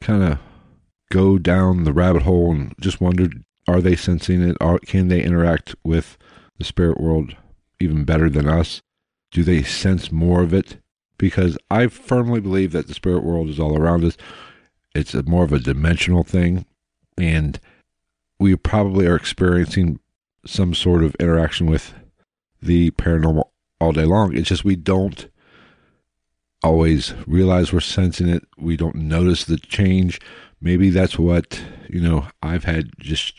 kind 0.00 0.22
of 0.22 0.38
go 1.10 1.36
down 1.36 1.82
the 1.82 1.92
rabbit 1.92 2.22
hole 2.22 2.52
and 2.52 2.72
just 2.80 3.00
wonder 3.00 3.28
are 3.66 3.80
they 3.80 3.96
sensing 3.96 4.40
it? 4.40 4.56
Are, 4.60 4.78
can 4.78 5.08
they 5.08 5.20
interact 5.20 5.74
with 5.82 6.16
the 6.58 6.64
spirit 6.64 7.00
world 7.00 7.34
even 7.80 8.04
better 8.04 8.30
than 8.30 8.48
us? 8.48 8.82
Do 9.32 9.42
they 9.42 9.64
sense 9.64 10.12
more 10.12 10.42
of 10.42 10.54
it? 10.54 10.76
Because 11.18 11.58
I 11.68 11.88
firmly 11.88 12.38
believe 12.38 12.70
that 12.70 12.86
the 12.86 12.94
spirit 12.94 13.24
world 13.24 13.48
is 13.48 13.58
all 13.58 13.76
around 13.76 14.04
us. 14.04 14.16
It's 14.94 15.12
a 15.12 15.24
more 15.24 15.42
of 15.42 15.52
a 15.52 15.58
dimensional 15.58 16.22
thing, 16.22 16.66
and 17.18 17.58
we 18.38 18.54
probably 18.54 19.08
are 19.08 19.16
experiencing 19.16 19.98
some 20.46 20.72
sort 20.72 21.02
of 21.02 21.16
interaction 21.18 21.66
with 21.66 21.94
the 22.60 22.92
paranormal 22.92 23.51
all 23.82 23.92
day 23.92 24.04
long. 24.04 24.34
It's 24.36 24.48
just 24.48 24.64
we 24.64 24.76
don't 24.76 25.28
always 26.62 27.14
realize 27.26 27.72
we're 27.72 27.80
sensing 27.80 28.28
it. 28.28 28.44
We 28.56 28.76
don't 28.76 28.94
notice 28.94 29.44
the 29.44 29.58
change. 29.58 30.20
Maybe 30.60 30.90
that's 30.90 31.18
what, 31.18 31.60
you 31.88 32.00
know, 32.00 32.28
I've 32.40 32.64
had 32.64 32.90
just 33.00 33.34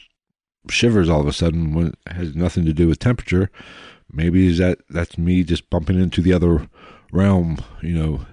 shivers 0.69 1.07
all 1.07 1.21
of 1.21 1.27
a 1.27 1.33
sudden 1.33 1.73
when 1.73 1.87
it 1.87 1.95
has 2.07 2.35
nothing 2.35 2.65
to 2.65 2.73
do 2.73 2.89
with 2.89 2.99
temperature. 2.99 3.49
Maybe 4.11 4.47
is 4.47 4.57
that 4.57 4.79
that's 4.89 5.17
me 5.17 5.43
just 5.43 5.69
bumping 5.69 5.99
into 5.99 6.21
the 6.21 6.33
other 6.33 6.67
realm, 7.13 7.57
you 7.81 7.93
know, 7.93 8.25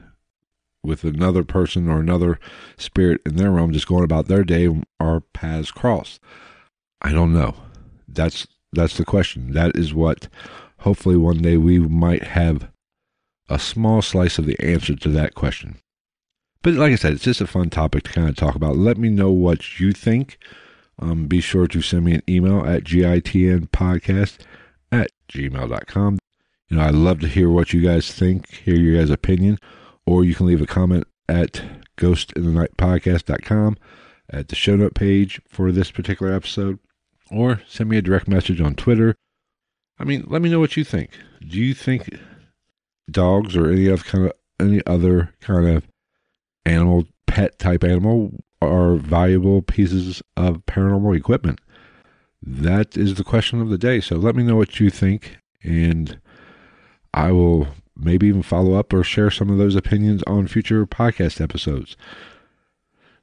with 0.82 1.04
another 1.04 1.44
person 1.44 1.88
or 1.88 2.00
another 2.00 2.40
spirit 2.76 3.20
in 3.24 3.36
their 3.36 3.52
realm 3.52 3.72
just 3.72 3.86
going 3.86 4.02
about 4.02 4.26
their 4.26 4.42
day 4.42 4.68
our 4.98 5.20
paths 5.20 5.70
cross. 5.70 6.18
I 7.00 7.12
don't 7.12 7.32
know. 7.32 7.54
That's 8.08 8.48
that's 8.72 8.96
the 8.96 9.04
question. 9.04 9.52
That 9.52 9.76
is 9.76 9.94
what 9.94 10.28
hopefully 10.80 11.16
one 11.16 11.38
day 11.38 11.56
we 11.56 11.78
might 11.78 12.22
have 12.22 12.70
a 13.48 13.58
small 13.58 14.02
slice 14.02 14.38
of 14.38 14.46
the 14.46 14.58
answer 14.60 14.94
to 14.94 15.08
that 15.08 15.34
question. 15.34 15.78
But 16.62 16.74
like 16.74 16.92
I 16.92 16.96
said, 16.96 17.14
it's 17.14 17.24
just 17.24 17.40
a 17.40 17.46
fun 17.46 17.70
topic 17.70 18.04
to 18.04 18.12
kind 18.12 18.28
of 18.28 18.36
talk 18.36 18.54
about. 18.54 18.76
Let 18.76 18.98
me 18.98 19.08
know 19.08 19.30
what 19.30 19.80
you 19.80 19.92
think. 19.92 20.38
Um, 20.98 21.26
be 21.26 21.40
sure 21.40 21.66
to 21.66 21.80
send 21.80 22.04
me 22.04 22.14
an 22.14 22.22
email 22.28 22.64
at 22.66 22.84
gitnpodcast 22.84 24.38
at 24.92 25.10
gmail.com. 25.32 26.18
You 26.68 26.76
know, 26.76 26.82
I 26.82 26.90
love 26.90 27.20
to 27.20 27.28
hear 27.28 27.48
what 27.50 27.72
you 27.72 27.80
guys 27.80 28.12
think, 28.12 28.48
hear 28.50 28.76
your 28.76 29.00
guys' 29.00 29.10
opinion, 29.10 29.58
or 30.06 30.24
you 30.24 30.34
can 30.34 30.46
leave 30.46 30.60
a 30.60 30.66
comment 30.66 31.06
at 31.28 31.62
ghostinthenightpodcast.com 31.96 33.76
at 34.28 34.48
the 34.48 34.54
show 34.54 34.76
note 34.76 34.94
page 34.94 35.40
for 35.48 35.72
this 35.72 35.90
particular 35.90 36.32
episode, 36.32 36.78
or 37.30 37.62
send 37.66 37.88
me 37.88 37.96
a 37.96 38.02
direct 38.02 38.28
message 38.28 38.60
on 38.60 38.74
Twitter. 38.74 39.16
I 40.00 40.04
mean, 40.04 40.24
let 40.28 40.40
me 40.40 40.48
know 40.48 40.60
what 40.60 40.78
you 40.78 40.84
think. 40.84 41.10
Do 41.46 41.58
you 41.58 41.74
think 41.74 42.18
dogs 43.10 43.54
or 43.54 43.70
any 43.70 43.88
other 43.88 44.02
kind 44.02 44.24
of 44.24 44.32
any 44.58 44.80
other 44.86 45.34
kind 45.40 45.68
of 45.68 45.86
animal, 46.64 47.04
pet 47.26 47.58
type 47.58 47.84
animal, 47.84 48.32
are 48.62 48.94
valuable 48.96 49.60
pieces 49.60 50.22
of 50.38 50.64
paranormal 50.64 51.16
equipment? 51.16 51.60
That 52.42 52.96
is 52.96 53.16
the 53.16 53.24
question 53.24 53.60
of 53.60 53.68
the 53.68 53.76
day. 53.76 54.00
So 54.00 54.16
let 54.16 54.34
me 54.34 54.42
know 54.42 54.56
what 54.56 54.80
you 54.80 54.88
think, 54.88 55.36
and 55.62 56.18
I 57.12 57.32
will 57.32 57.68
maybe 57.94 58.26
even 58.28 58.42
follow 58.42 58.74
up 58.74 58.94
or 58.94 59.04
share 59.04 59.30
some 59.30 59.50
of 59.50 59.58
those 59.58 59.76
opinions 59.76 60.22
on 60.26 60.46
future 60.46 60.86
podcast 60.86 61.42
episodes. 61.42 61.98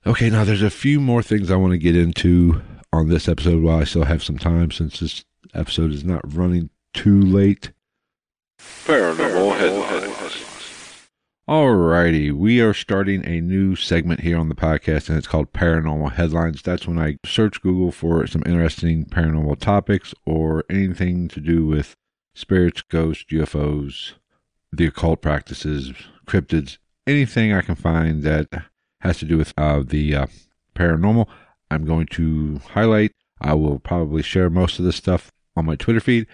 Okay, 0.06 0.30
now 0.30 0.44
there's 0.44 0.62
a 0.62 0.70
few 0.70 1.00
more 1.00 1.24
things 1.24 1.50
I 1.50 1.56
want 1.56 1.72
to 1.72 1.80
get 1.80 1.96
into 1.96 2.62
on 2.94 3.10
this 3.10 3.28
episode 3.28 3.64
while 3.64 3.80
I 3.80 3.84
still 3.84 4.06
have 4.06 4.24
some 4.24 4.38
time 4.38 4.70
since 4.70 5.00
this 5.00 5.26
episode 5.58 5.92
is 5.92 6.04
not 6.04 6.22
running 6.34 6.70
too 6.94 7.22
late. 7.22 7.72
Paranormal 8.60 9.58
headlines. 9.58 11.08
Alrighty, 11.50 12.34
we 12.34 12.60
are 12.60 12.74
starting 12.74 13.26
a 13.26 13.40
new 13.40 13.76
segment 13.76 14.20
here 14.20 14.38
on 14.38 14.50
the 14.50 14.56
podcast, 14.56 15.08
and 15.08 15.18
it's 15.18 15.28
called 15.28 15.54
Paranormal 15.54 16.12
Headlines. 16.12 16.62
That's 16.62 16.86
when 16.86 17.00
I 17.00 17.18
search 17.26 17.62
Google 17.62 17.94
for 17.94 18.28
some 18.28 18.44
interesting 18.46 19.06
paranormal 19.06 19.58
topics 19.60 20.14
or 20.26 20.66
anything 20.70 21.30
to 21.30 21.40
do 21.40 21.66
with 21.66 21.96
spirits, 22.36 22.82
ghosts, 22.82 23.24
UFOs, 23.32 24.14
the 24.74 24.88
occult 24.88 25.22
practices, 25.22 25.94
cryptids, 26.26 26.80
anything 27.08 27.54
I 27.54 27.62
can 27.62 27.76
find 27.76 28.24
that 28.24 28.50
has 29.00 29.20
to 29.20 29.26
do 29.26 29.38
with 29.38 29.54
uh, 29.58 29.84
the 29.86 30.16
uh, 30.16 30.28
paranormal. 30.76 31.28
I'm 31.72 31.86
going 31.86 32.08
to 32.08 32.60
highlight. 32.72 33.14
I 33.40 33.54
will 33.54 33.80
probably 33.80 34.22
share 34.22 34.50
most 34.50 34.80
of 34.80 34.86
this 34.86 34.98
stuff 34.98 35.32
on 35.58 35.66
my 35.66 35.76
Twitter 35.76 36.00
feed, 36.00 36.28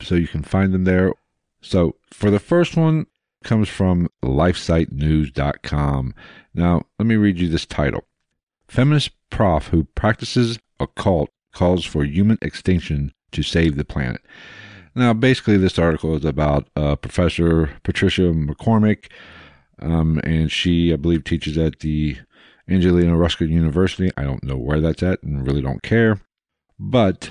so 0.00 0.14
you 0.14 0.28
can 0.28 0.42
find 0.42 0.72
them 0.72 0.84
there. 0.84 1.12
So 1.60 1.96
for 2.10 2.30
the 2.30 2.40
first 2.40 2.76
one, 2.76 3.06
comes 3.42 3.68
from 3.68 4.08
lifesitenews.com. 4.24 6.14
Now, 6.54 6.82
let 6.98 7.06
me 7.06 7.16
read 7.16 7.38
you 7.38 7.48
this 7.48 7.66
title. 7.66 8.04
Feminist 8.68 9.10
prof 9.30 9.68
who 9.68 9.84
practices 9.84 10.58
occult 10.80 11.30
calls 11.52 11.84
for 11.84 12.04
human 12.04 12.38
extinction 12.40 13.12
to 13.32 13.42
save 13.42 13.76
the 13.76 13.84
planet. 13.84 14.22
Now, 14.94 15.12
basically, 15.12 15.56
this 15.56 15.78
article 15.78 16.16
is 16.16 16.24
about 16.24 16.68
uh, 16.76 16.96
Professor 16.96 17.70
Patricia 17.82 18.22
McCormick, 18.32 19.10
um, 19.80 20.20
and 20.22 20.52
she, 20.52 20.92
I 20.92 20.96
believe, 20.96 21.24
teaches 21.24 21.56
at 21.56 21.80
the 21.80 22.18
Anglia 22.68 23.14
Ruskin 23.14 23.50
University. 23.50 24.10
I 24.16 24.24
don't 24.24 24.44
know 24.44 24.56
where 24.56 24.80
that's 24.80 25.02
at 25.02 25.22
and 25.22 25.46
really 25.46 25.62
don't 25.62 25.82
care. 25.82 26.20
But 26.78 27.30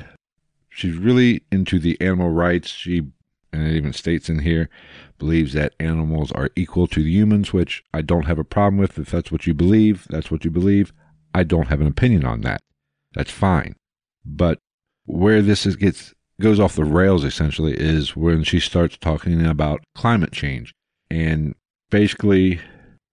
she's 0.72 0.98
really 0.98 1.44
into 1.52 1.78
the 1.78 2.00
animal 2.02 2.30
rights. 2.30 2.70
She, 2.70 3.04
and 3.54 3.68
it 3.68 3.76
even 3.76 3.94
states 3.94 4.30
in 4.30 4.40
here, 4.40 4.70
believes 5.20 5.54
that 5.54 5.76
animals 5.80 6.32
are 6.32 6.50
equal 6.56 6.88
to 6.88 7.02
humans, 7.02 7.54
which 7.54 7.84
I 7.94 8.02
don't 8.02 8.26
have 8.26 8.40
a 8.40 8.44
problem 8.44 8.80
with. 8.80 8.98
If 8.98 9.12
that's 9.12 9.32
what 9.32 9.46
you 9.46 9.54
believe, 9.54 10.08
that's 10.10 10.32
what 10.32 10.44
you 10.44 10.50
believe. 10.50 10.92
I 11.36 11.44
don't 11.44 11.68
have 11.68 11.82
an 11.82 11.88
opinion 11.88 12.26
on 12.26 12.42
that. 12.42 12.62
That's 13.14 13.32
fine. 13.32 13.76
But 14.26 14.58
where 15.06 15.42
this 15.42 15.66
is, 15.66 15.76
gets 15.76 16.14
goes 16.40 16.60
off 16.60 16.76
the 16.76 16.84
rails 16.84 17.24
essentially 17.24 17.74
is 17.74 18.16
when 18.16 18.44
she 18.44 18.60
starts 18.60 18.98
talking 18.98 19.46
about 19.46 19.84
climate 19.94 20.32
change. 20.32 20.74
And 21.10 21.54
basically, 21.92 22.60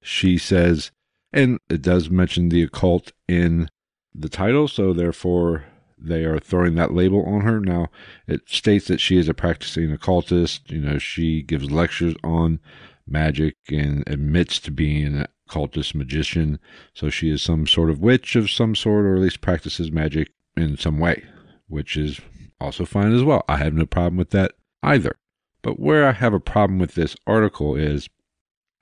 she 0.03 0.39
says, 0.39 0.91
and 1.33 1.59
it 1.69 1.83
does 1.83 2.09
mention 2.09 2.49
the 2.49 2.63
occult 2.63 3.13
in 3.29 3.69
the 4.15 4.29
title, 4.31 4.67
so 4.67 4.93
therefore 4.93 5.67
they 6.01 6.25
are 6.25 6.39
throwing 6.39 6.75
that 6.77 6.95
label 6.95 7.25
on 7.25 7.43
her. 7.43 7.61
Now, 7.61 7.89
it 8.27 8.49
states 8.49 8.87
that 8.89 9.01
she 9.01 9.19
is 9.19 9.29
a 9.29 9.35
practicing 9.35 9.93
occultist. 9.93 10.71
You 10.71 10.81
know, 10.81 10.99
she 10.99 11.43
gives 11.43 11.71
lectures 11.71 12.15
on 12.23 12.61
magic 13.07 13.57
and 13.71 14.05
admits 14.07 14.59
to 14.61 14.71
being 14.71 15.07
an 15.07 15.27
occultist 15.47 15.95
magician. 15.95 16.59
So 16.95 17.11
she 17.11 17.31
is 17.31 17.43
some 17.43 17.67
sort 17.67 17.91
of 17.91 18.01
witch 18.01 18.37
of 18.37 18.51
some 18.51 18.75
sort, 18.75 19.05
or 19.05 19.17
at 19.17 19.23
least 19.23 19.41
practices 19.41 19.91
magic 19.91 20.31
in 20.57 20.77
some 20.77 20.99
way, 20.99 21.25
which 21.69 21.97
is 21.97 22.21
also 22.61 22.85
fine 22.85 23.13
as 23.13 23.23
well. 23.23 23.45
I 23.49 23.57
have 23.57 23.75
no 23.75 23.87
problem 23.87 24.17
with 24.17 24.31
that 24.31 24.53
either. 24.83 25.17
But 25.63 25.81
where 25.81 26.07
I 26.07 26.13
have 26.13 26.35
a 26.35 26.41
problem 26.41 26.79
with 26.79 26.95
this 26.95 27.17
article 27.27 27.75
is 27.75 28.09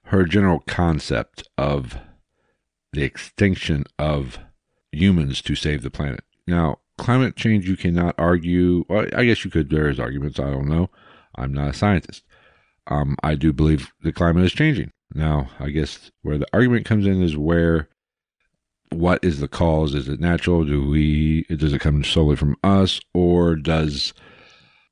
her 0.06 0.24
general 0.24 0.60
concept 0.60 1.48
of 1.56 1.98
the 2.92 3.02
extinction 3.02 3.84
of 3.98 4.38
humans 4.92 5.42
to 5.42 5.54
save 5.54 5.82
the 5.82 5.90
planet. 5.90 6.22
Now, 6.46 6.78
climate 6.98 7.36
change 7.36 7.68
you 7.68 7.76
cannot 7.76 8.14
argue. 8.18 8.84
Well, 8.88 9.06
I 9.14 9.24
guess 9.24 9.44
you 9.44 9.50
could. 9.50 9.70
There's 9.70 10.00
arguments. 10.00 10.40
I 10.40 10.50
don't 10.50 10.68
know. 10.68 10.90
I'm 11.34 11.52
not 11.52 11.70
a 11.70 11.74
scientist. 11.74 12.24
Um, 12.86 13.16
I 13.22 13.34
do 13.34 13.52
believe 13.52 13.92
the 14.02 14.12
climate 14.12 14.44
is 14.44 14.52
changing. 14.52 14.92
Now, 15.14 15.50
I 15.58 15.70
guess 15.70 16.10
where 16.22 16.38
the 16.38 16.46
argument 16.52 16.86
comes 16.86 17.06
in 17.06 17.22
is 17.22 17.36
where 17.36 17.88
what 18.90 19.22
is 19.22 19.40
the 19.40 19.48
cause? 19.48 19.94
Is 19.94 20.08
it 20.08 20.20
natural? 20.20 20.64
Do 20.64 20.88
we 20.88 21.44
does 21.44 21.72
it 21.72 21.80
come 21.80 22.04
solely 22.04 22.36
from 22.36 22.56
us, 22.62 23.00
or 23.14 23.56
does 23.56 24.12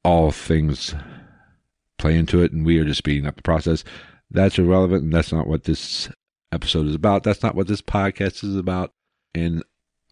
all 0.04 0.30
things 0.30 0.94
play 1.98 2.16
into 2.16 2.42
it, 2.42 2.52
and 2.52 2.66
we 2.66 2.78
are 2.78 2.84
just 2.84 2.98
speeding 2.98 3.26
up 3.26 3.36
the 3.36 3.42
process? 3.42 3.84
That's 4.30 4.58
irrelevant, 4.58 5.04
and 5.04 5.12
that's 5.12 5.32
not 5.32 5.46
what 5.46 5.64
this 5.64 6.08
episode 6.52 6.86
is 6.86 6.94
about. 6.94 7.22
That's 7.22 7.42
not 7.42 7.54
what 7.54 7.68
this 7.68 7.82
podcast 7.82 8.44
is 8.44 8.56
about. 8.56 8.92
And 9.34 9.62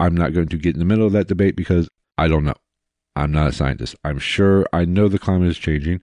I'm 0.02 0.16
not 0.16 0.32
going 0.32 0.48
to 0.48 0.58
get 0.58 0.74
in 0.74 0.80
the 0.80 0.84
middle 0.84 1.06
of 1.06 1.12
that 1.12 1.28
debate 1.28 1.54
because 1.54 1.88
I 2.18 2.26
don't 2.26 2.42
know. 2.42 2.56
I'm 3.14 3.30
not 3.30 3.46
a 3.46 3.52
scientist. 3.52 3.94
I'm 4.02 4.18
sure 4.18 4.66
I 4.72 4.84
know 4.84 5.06
the 5.06 5.16
climate 5.16 5.48
is 5.48 5.58
changing, 5.58 6.00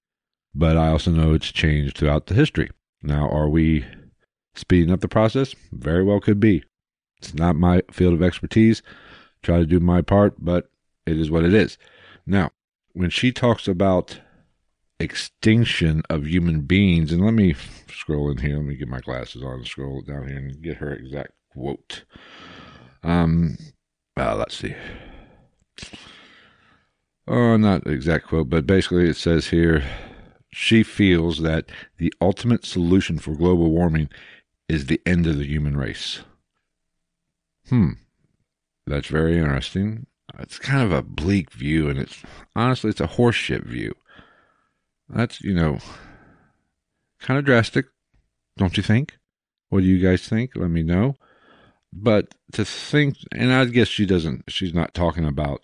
but 0.56 0.78
I 0.78 0.88
also 0.88 1.12
know 1.12 1.34
it's 1.34 1.52
changed 1.52 1.98
throughout 1.98 2.28
the 2.28 2.34
history. 2.34 2.70
Now, 3.04 3.28
are 3.30 3.50
we 3.50 3.86
speeding 4.56 4.94
up 4.94 5.02
the 5.02 5.10
process? 5.10 5.54
Very 5.74 6.02
well 6.02 6.22
could 6.22 6.40
be. 6.40 6.64
It's 7.18 7.34
not 7.34 7.58
my 7.58 7.82
field 7.92 8.14
of 8.14 8.24
expertise. 8.24 8.82
Try 9.44 9.58
to 9.58 9.66
do 9.66 9.82
my 9.82 10.02
part, 10.02 10.36
but 10.40 10.70
it 11.06 11.20
is 11.20 11.30
what 11.30 11.44
it 11.44 11.54
is. 11.54 11.78
Now, 12.26 12.52
when 12.94 13.10
she 13.10 13.34
talks 13.34 13.68
about 13.68 14.22
extinction 14.98 16.04
of 16.10 16.26
human 16.26 16.62
beings, 16.62 17.12
and 17.12 17.26
let 17.26 17.34
me 17.34 17.56
scroll 17.92 18.32
in 18.32 18.38
here. 18.38 18.56
Let 18.56 18.66
me 18.66 18.76
get 18.76 18.88
my 18.88 19.02
glasses 19.02 19.44
on 19.44 19.66
scroll 19.66 20.02
down 20.02 20.30
here 20.30 20.38
and 20.38 20.62
get 20.62 20.78
her 20.78 20.94
exact 20.94 21.32
quote. 21.52 22.06
Um, 23.04 23.58
uh, 24.20 24.36
let's 24.36 24.58
see. 24.58 24.76
Oh, 27.28 27.58
not 27.58 27.88
exact 27.88 28.28
quote, 28.28 28.50
but 28.50 28.68
basically 28.68 29.08
it 29.08 29.16
says 29.16 29.48
here 29.48 29.84
she 30.52 30.84
feels 30.84 31.42
that 31.42 31.70
the 31.98 32.14
ultimate 32.20 32.66
solution 32.66 33.20
for 33.20 33.36
global 33.36 33.72
warming 33.72 34.10
is 34.68 34.86
the 34.86 35.02
end 35.06 35.28
of 35.28 35.38
the 35.38 35.46
human 35.46 35.78
race. 35.78 36.22
Hmm. 37.70 37.92
That's 38.86 39.08
very 39.08 39.38
interesting. 39.38 40.08
It's 40.40 40.58
kind 40.58 40.82
of 40.82 40.92
a 40.92 41.04
bleak 41.04 41.52
view, 41.52 41.90
and 41.90 42.00
it's 42.00 42.24
honestly, 42.56 42.90
it's 42.90 43.02
a 43.02 43.08
horseshit 43.08 43.66
view. 43.66 43.96
That's, 45.08 45.42
you 45.42 45.54
know, 45.54 45.80
kind 47.20 47.38
of 47.38 47.46
drastic, 47.46 47.86
don't 48.58 48.78
you 48.78 48.84
think? 48.84 49.18
What 49.70 49.82
do 49.82 49.86
you 49.86 50.00
guys 50.00 50.28
think? 50.28 50.56
Let 50.56 50.70
me 50.70 50.82
know. 50.84 51.16
But 51.92 52.36
to 52.54 52.66
think, 52.66 53.18
and 53.32 53.52
I 53.52 53.66
guess 53.66 53.88
she 53.88 54.06
doesn't, 54.06 54.46
she's 54.48 54.74
not 54.74 54.94
talking 54.94 55.26
about, 55.26 55.62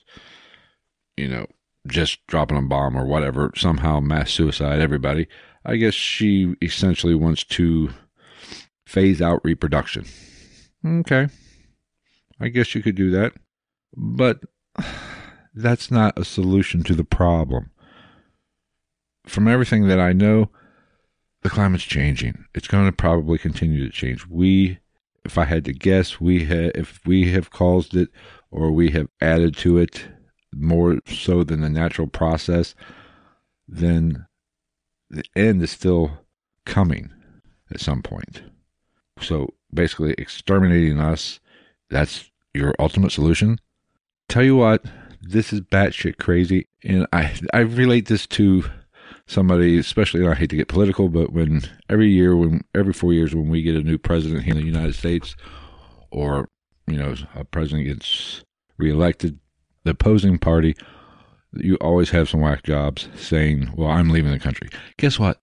you 1.15 1.27
know, 1.27 1.47
just 1.87 2.25
dropping 2.27 2.57
a 2.57 2.61
bomb 2.61 2.97
or 2.97 3.05
whatever, 3.05 3.51
somehow 3.55 3.99
mass 3.99 4.31
suicide, 4.31 4.81
everybody. 4.81 5.27
I 5.63 5.75
guess 5.77 5.93
she 5.93 6.55
essentially 6.61 7.15
wants 7.15 7.43
to 7.43 7.89
phase 8.85 9.21
out 9.21 9.41
reproduction. 9.43 10.05
Okay. 10.85 11.27
I 12.39 12.47
guess 12.49 12.75
you 12.75 12.81
could 12.81 12.95
do 12.95 13.11
that. 13.11 13.33
But 13.95 14.41
that's 15.53 15.89
not 15.89 16.17
a 16.19 16.25
solution 16.25 16.83
to 16.83 16.95
the 16.95 17.03
problem. 17.03 17.71
From 19.25 19.47
everything 19.47 19.87
that 19.87 19.99
I 19.99 20.13
know, 20.13 20.49
the 21.41 21.49
climate's 21.49 21.83
changing. 21.83 22.45
It's 22.53 22.67
going 22.67 22.85
to 22.85 22.91
probably 22.91 23.37
continue 23.37 23.83
to 23.83 23.91
change. 23.91 24.27
We, 24.27 24.79
if 25.25 25.37
I 25.37 25.45
had 25.45 25.65
to 25.65 25.73
guess, 25.73 26.21
we 26.21 26.45
have, 26.45 26.71
if 26.75 26.99
we 27.05 27.31
have 27.31 27.51
caused 27.51 27.95
it 27.95 28.09
or 28.51 28.71
we 28.71 28.91
have 28.91 29.07
added 29.21 29.55
to 29.57 29.77
it 29.77 30.05
more 30.53 30.99
so 31.07 31.43
than 31.43 31.61
the 31.61 31.69
natural 31.69 32.07
process, 32.07 32.75
then 33.67 34.25
the 35.09 35.23
end 35.35 35.61
is 35.61 35.71
still 35.71 36.19
coming 36.65 37.11
at 37.71 37.79
some 37.79 38.01
point. 38.01 38.43
So 39.19 39.53
basically, 39.73 40.13
exterminating 40.17 40.99
us, 40.99 41.39
that's 41.89 42.31
your 42.53 42.75
ultimate 42.79 43.11
solution. 43.11 43.59
Tell 44.29 44.43
you 44.43 44.55
what, 44.55 44.85
this 45.21 45.51
is 45.51 45.61
batshit 45.61 46.17
crazy. 46.17 46.67
And 46.83 47.07
I, 47.11 47.33
I 47.53 47.59
relate 47.59 48.07
this 48.07 48.27
to 48.27 48.69
somebody, 49.27 49.77
especially, 49.77 50.27
I 50.27 50.33
hate 50.35 50.49
to 50.51 50.55
get 50.55 50.67
political, 50.67 51.09
but 51.09 51.31
when 51.31 51.61
every 51.89 52.09
year, 52.09 52.35
when 52.35 52.63
every 52.73 52.93
four 52.93 53.13
years, 53.13 53.33
when 53.33 53.49
we 53.49 53.61
get 53.61 53.75
a 53.75 53.81
new 53.81 53.97
president 53.97 54.43
here 54.43 54.53
in 54.53 54.59
the 54.59 54.65
United 54.65 54.95
States, 54.95 55.35
or, 56.11 56.47
you 56.87 56.97
know, 56.97 57.15
a 57.33 57.43
president 57.43 57.87
gets 57.87 58.43
reelected, 58.77 59.39
the 59.83 59.91
opposing 59.91 60.37
party, 60.37 60.75
you 61.53 61.75
always 61.75 62.09
have 62.09 62.29
some 62.29 62.41
whack 62.41 62.63
jobs 62.63 63.07
saying, 63.15 63.71
well, 63.75 63.89
I'm 63.89 64.09
leaving 64.09 64.31
the 64.31 64.39
country. 64.39 64.69
Guess 64.97 65.19
what? 65.19 65.39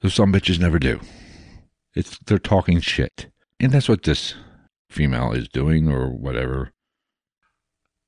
Those 0.00 0.14
some 0.14 0.32
bitches 0.32 0.58
never 0.58 0.78
do. 0.78 1.00
It's, 1.94 2.18
they're 2.26 2.38
talking 2.38 2.80
shit. 2.80 3.28
And 3.60 3.72
that's 3.72 3.88
what 3.88 4.02
this 4.02 4.34
female 4.90 5.32
is 5.32 5.48
doing 5.48 5.88
or 5.88 6.10
whatever. 6.10 6.72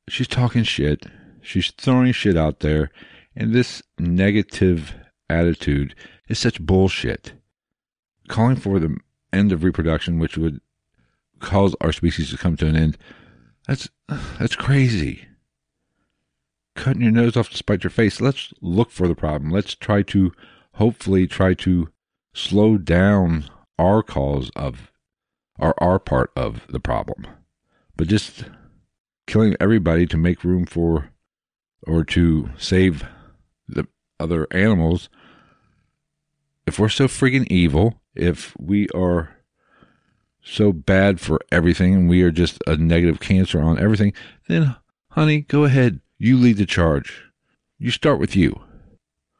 She's 0.08 0.28
talking 0.28 0.62
shit. 0.62 1.06
She's 1.42 1.70
throwing 1.70 2.12
shit 2.12 2.36
out 2.36 2.60
there. 2.60 2.90
And 3.38 3.54
this 3.54 3.80
negative 4.00 4.96
attitude 5.30 5.94
is 6.28 6.40
such 6.40 6.60
bullshit. 6.60 7.34
Calling 8.26 8.56
for 8.56 8.80
the 8.80 8.96
end 9.32 9.52
of 9.52 9.62
reproduction, 9.62 10.18
which 10.18 10.36
would 10.36 10.60
cause 11.38 11.76
our 11.80 11.92
species 11.92 12.30
to 12.30 12.36
come 12.36 12.56
to 12.56 12.66
an 12.66 12.74
end, 12.74 12.98
that's 13.68 13.88
that's 14.40 14.56
crazy. 14.56 15.24
Cutting 16.74 17.02
your 17.02 17.12
nose 17.12 17.36
off 17.36 17.50
to 17.50 17.56
spite 17.56 17.84
your 17.84 17.92
face. 17.92 18.20
Let's 18.20 18.52
look 18.60 18.90
for 18.90 19.06
the 19.06 19.14
problem. 19.14 19.52
Let's 19.52 19.76
try 19.76 20.02
to 20.02 20.32
hopefully 20.74 21.28
try 21.28 21.54
to 21.54 21.90
slow 22.34 22.76
down 22.76 23.44
our 23.78 24.02
cause 24.02 24.50
of 24.56 24.90
or 25.60 25.80
our 25.80 26.00
part 26.00 26.32
of 26.34 26.66
the 26.68 26.80
problem. 26.80 27.24
But 27.96 28.08
just 28.08 28.46
killing 29.28 29.54
everybody 29.60 30.06
to 30.08 30.16
make 30.16 30.42
room 30.42 30.66
for 30.66 31.10
or 31.86 32.04
to 32.06 32.50
save 32.58 33.06
other 34.20 34.46
animals. 34.50 35.08
If 36.66 36.78
we're 36.78 36.88
so 36.88 37.08
freaking 37.08 37.46
evil, 37.48 38.00
if 38.14 38.54
we 38.58 38.88
are 38.90 39.36
so 40.42 40.72
bad 40.72 41.20
for 41.20 41.40
everything 41.50 41.94
and 41.94 42.08
we 42.08 42.22
are 42.22 42.30
just 42.30 42.62
a 42.66 42.76
negative 42.76 43.20
cancer 43.20 43.60
on 43.60 43.78
everything, 43.78 44.12
then 44.48 44.76
honey, 45.10 45.42
go 45.42 45.64
ahead. 45.64 46.00
You 46.18 46.36
lead 46.36 46.56
the 46.56 46.66
charge. 46.66 47.24
You 47.78 47.90
start 47.90 48.18
with 48.18 48.34
you. 48.34 48.60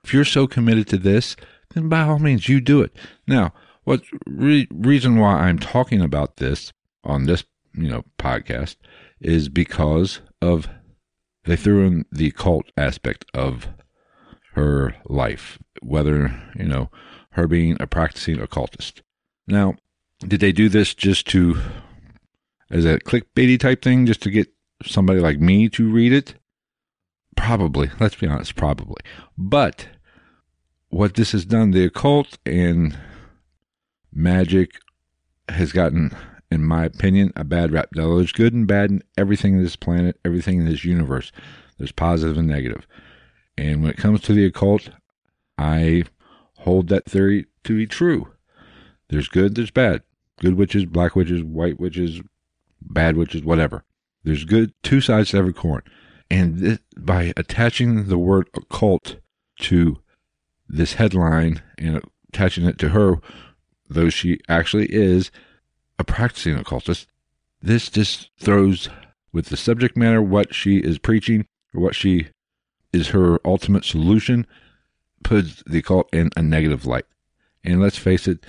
If 0.05 0.15
you're 0.15 0.25
so 0.25 0.47
committed 0.47 0.87
to 0.89 0.99
this, 0.99 1.37
then 1.75 1.89
by 1.89 2.03
all 2.03 2.19
means, 2.19 2.49
you 2.49 2.61
do 2.61 2.81
it. 2.81 2.95
Now, 3.27 3.53
what 3.85 4.03
re- 4.27 4.69
reason 4.71 5.17
why 5.17 5.35
I'm 5.35 5.59
talking 5.59 6.01
about 6.01 6.37
this 6.37 6.73
on 7.05 7.25
this, 7.25 7.45
you 7.75 7.89
know, 7.89 8.05
podcast 8.19 8.77
is 9.21 9.49
because 9.49 10.21
of 10.41 10.69
they 11.45 11.57
threw 11.57 11.87
in 11.87 12.05
the 12.13 12.31
cult 12.31 12.71
aspect 12.77 13.25
of 13.35 13.69
her 14.59 14.97
life, 15.07 15.59
whether, 15.83 16.35
you 16.57 16.67
know, 16.67 16.91
her 17.31 17.47
being 17.47 17.77
a 17.81 17.87
practicing 17.87 18.41
occultist. 18.41 19.03
Now, 19.47 19.77
did 20.21 20.41
they 20.41 20.53
do 20.53 20.69
this 20.69 20.95
just 20.95 21.27
to, 21.29 21.59
as 22.71 22.85
a 22.85 22.99
clickbaity 22.99 23.59
type 23.59 23.83
thing, 23.83 24.07
just 24.07 24.23
to 24.23 24.31
get 24.31 24.49
somebody 24.85 25.21
like 25.21 25.39
me 25.39 25.69
to 25.71 25.91
read 25.91 26.13
it? 26.13 26.35
Probably. 27.37 27.91
Let's 28.01 28.17
be 28.17 28.27
honest, 28.27 28.57
probably. 28.57 29.01
But 29.37 29.89
what 30.89 31.15
this 31.15 31.33
has 31.33 31.45
done, 31.45 31.71
the 31.71 31.85
occult 31.85 32.39
and 32.45 32.99
magic 34.13 34.73
has 35.49 35.73
gotten 35.73 36.15
in 36.51 36.65
my 36.65 36.85
opinion, 36.85 37.33
a 37.37 37.45
bad 37.45 37.73
rap. 37.73 37.91
Now, 37.95 38.17
there's 38.17 38.33
good 38.33 38.55
and 38.55 38.67
bad 38.67 38.91
in 38.91 39.03
everything 39.17 39.55
in 39.55 39.63
this 39.63 39.77
planet, 39.77 40.19
everything 40.25 40.59
in 40.59 40.65
this 40.65 40.85
universe. 40.85 41.31
There's 41.77 41.93
positive 41.93 42.39
and 42.39 42.49
negative. 42.49 42.87
And 43.59 43.83
when 43.83 43.91
it 43.91 43.97
comes 43.97 44.21
to 44.21 44.33
the 44.33 44.45
occult, 44.45 44.91
I 45.59 46.05
hold 46.59 46.89
that 46.89 47.07
theory 47.07 47.47
to 47.65 47.77
be 47.77 47.89
true. 47.89 48.33
There's 49.09 49.27
good, 49.27 49.57
there's 49.57 49.73
bad. 49.73 50.03
Good 50.41 50.55
witches, 50.55 50.85
black 50.85 51.17
witches, 51.17 51.43
white 51.43 51.81
witches, 51.81 52.23
bad 52.81 53.17
witches, 53.17 53.43
whatever. 53.43 53.83
There's 54.23 54.45
good, 54.45 54.73
two 54.85 55.01
sides 55.01 55.31
to 55.31 55.39
every 55.39 55.53
coin. 55.53 55.83
And 56.31 56.59
this, 56.59 56.79
by 56.97 57.33
attaching 57.37 58.05
the 58.05 58.19
word 58.19 58.49
occult 58.55 59.17
to 59.63 59.99
this 60.69 60.95
headline 60.95 61.61
and 61.79 62.01
attaching 62.33 62.65
it 62.65 62.79
to 62.79 62.91
her, 62.91 63.17
though 63.91 64.09
she 64.09 64.39
actually 64.49 64.87
is, 64.87 65.33
a 65.99 66.05
practicing 66.05 66.57
occultist, 66.57 67.09
this 67.61 67.91
just 67.91 68.31
throws 68.39 68.89
with 69.33 69.47
the 69.47 69.57
subject 69.57 69.97
matter 69.97 70.23
what 70.23 70.55
she 70.55 70.77
is 70.77 70.99
preaching 70.99 71.45
or 71.75 71.81
what 71.81 71.97
she 71.97 72.29
is 72.93 73.09
her 73.09 73.39
ultimate 73.45 73.85
solution, 73.85 74.47
puts 75.23 75.63
the 75.67 75.79
occult 75.79 76.09
in 76.13 76.31
a 76.37 76.43
negative 76.43 76.87
light. 76.87 77.07
And 77.65 77.81
let's 77.81 77.99
face 77.99 78.27
it, 78.29 78.45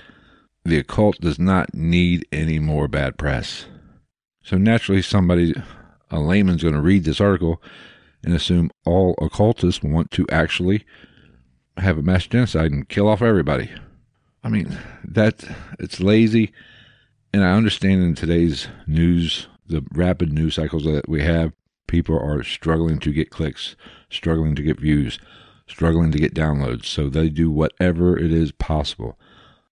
the 0.64 0.78
occult 0.78 1.20
does 1.20 1.38
not 1.38 1.74
need 1.74 2.26
any 2.32 2.58
more 2.58 2.88
bad 2.88 3.18
press. 3.18 3.66
So 4.42 4.56
naturally, 4.56 5.02
somebody, 5.02 5.54
a 6.10 6.20
layman's 6.20 6.62
going 6.62 6.74
to 6.74 6.80
read 6.80 7.04
this 7.04 7.20
article 7.20 7.62
and 8.22 8.34
assume 8.34 8.70
all 8.84 9.14
occultists 9.20 9.82
want 9.82 10.10
to 10.12 10.26
actually 10.30 10.84
have 11.76 11.98
a 11.98 12.02
mass 12.02 12.26
genocide 12.26 12.72
and 12.72 12.88
kill 12.88 13.08
off 13.08 13.22
everybody. 13.22 13.70
I 14.42 14.48
mean, 14.48 14.78
that 15.04 15.44
it's 15.78 16.00
lazy 16.00 16.52
and 17.32 17.44
I 17.44 17.52
understand 17.52 18.02
in 18.02 18.14
today's 18.14 18.68
news, 18.86 19.46
the 19.66 19.84
rapid 19.92 20.32
news 20.32 20.56
cycles 20.56 20.84
that 20.84 21.08
we 21.08 21.22
have, 21.22 21.52
people 21.90 22.16
are 22.16 22.42
struggling 22.44 23.00
to 23.00 23.12
get 23.12 23.30
clicks, 23.30 23.74
struggling 24.08 24.54
to 24.54 24.62
get 24.62 24.80
views, 24.80 25.18
struggling 25.66 26.12
to 26.12 26.18
get 26.18 26.34
downloads. 26.34 26.86
So 26.86 27.08
they 27.08 27.28
do 27.28 27.50
whatever 27.50 28.16
it 28.16 28.32
is 28.32 28.52
possible 28.52 29.18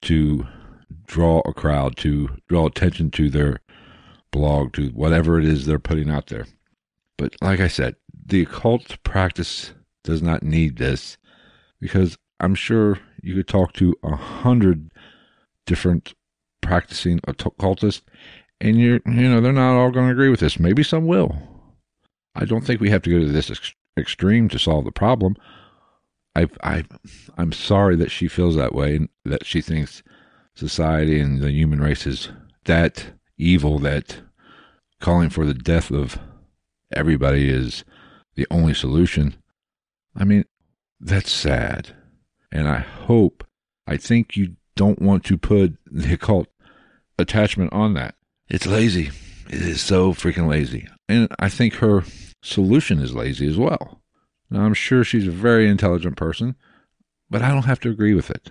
to 0.02 0.46
draw 1.06 1.40
a 1.46 1.54
crowd, 1.54 1.96
to 1.98 2.28
draw 2.48 2.66
attention 2.66 3.10
to 3.12 3.30
their 3.30 3.60
blog, 4.32 4.72
to 4.74 4.88
whatever 4.88 5.38
it 5.38 5.44
is 5.44 5.64
they're 5.64 5.78
putting 5.78 6.10
out 6.10 6.26
there. 6.26 6.46
But 7.16 7.36
like 7.40 7.60
I 7.60 7.68
said, 7.68 7.94
the 8.26 8.42
occult 8.42 9.02
practice 9.04 9.72
does 10.02 10.20
not 10.20 10.42
need 10.42 10.76
this 10.76 11.18
because 11.80 12.18
I'm 12.40 12.54
sure 12.56 12.98
you 13.22 13.36
could 13.36 13.48
talk 13.48 13.72
to 13.74 13.94
a 14.02 14.16
hundred 14.16 14.90
different 15.66 16.14
practicing 16.60 17.20
occultists, 17.26 18.02
and 18.60 18.78
you're, 18.78 19.00
you 19.06 19.28
know, 19.28 19.40
they're 19.40 19.52
not 19.52 19.76
all 19.76 19.90
going 19.90 20.06
to 20.06 20.12
agree 20.12 20.28
with 20.28 20.40
this. 20.40 20.58
Maybe 20.58 20.82
some 20.82 21.06
will. 21.06 21.36
I 22.38 22.44
don't 22.44 22.64
think 22.64 22.80
we 22.80 22.90
have 22.90 23.02
to 23.02 23.10
go 23.10 23.18
to 23.18 23.32
this 23.32 23.50
ex- 23.50 23.74
extreme 23.98 24.48
to 24.50 24.58
solve 24.58 24.84
the 24.84 24.92
problem. 24.92 25.36
I, 26.36 26.48
I, 26.62 26.84
I'm 27.36 27.52
sorry 27.52 27.96
that 27.96 28.12
she 28.12 28.28
feels 28.28 28.54
that 28.54 28.74
way, 28.74 28.96
and 28.96 29.08
that 29.24 29.44
she 29.44 29.60
thinks 29.60 30.02
society 30.54 31.20
and 31.20 31.40
the 31.40 31.50
human 31.50 31.80
race 31.80 32.06
is 32.06 32.30
that 32.64 33.06
evil 33.36 33.78
that 33.80 34.20
calling 35.00 35.30
for 35.30 35.44
the 35.44 35.54
death 35.54 35.90
of 35.90 36.18
everybody 36.92 37.48
is 37.48 37.84
the 38.36 38.46
only 38.50 38.74
solution. 38.74 39.34
I 40.16 40.24
mean, 40.24 40.44
that's 41.00 41.30
sad. 41.30 41.96
And 42.50 42.68
I 42.68 42.78
hope, 42.78 43.44
I 43.86 43.96
think 43.96 44.36
you 44.36 44.56
don't 44.76 45.02
want 45.02 45.24
to 45.24 45.36
put 45.36 45.76
the 45.86 46.14
occult 46.14 46.46
attachment 47.18 47.72
on 47.72 47.94
that. 47.94 48.14
It's 48.48 48.66
lazy. 48.66 49.10
It 49.48 49.62
is 49.62 49.80
so 49.80 50.12
freaking 50.12 50.48
lazy. 50.48 50.86
And 51.08 51.28
I 51.38 51.48
think 51.48 51.74
her 51.74 52.04
solution 52.42 53.00
is 53.00 53.14
lazy 53.14 53.48
as 53.48 53.56
well. 53.56 54.00
Now, 54.50 54.64
I'm 54.64 54.74
sure 54.74 55.04
she's 55.04 55.26
a 55.26 55.32
very 55.32 55.68
intelligent 55.68 56.16
person, 56.16 56.56
but 57.28 57.42
I 57.42 57.48
don't 57.48 57.64
have 57.64 57.80
to 57.80 57.90
agree 57.90 58.14
with 58.14 58.30
it. 58.30 58.50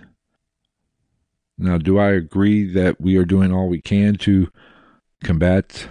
Now, 1.58 1.76
do 1.76 1.98
I 1.98 2.10
agree 2.10 2.70
that 2.72 3.00
we 3.00 3.16
are 3.16 3.24
doing 3.24 3.52
all 3.52 3.68
we 3.68 3.80
can 3.80 4.14
to 4.18 4.48
combat 5.24 5.88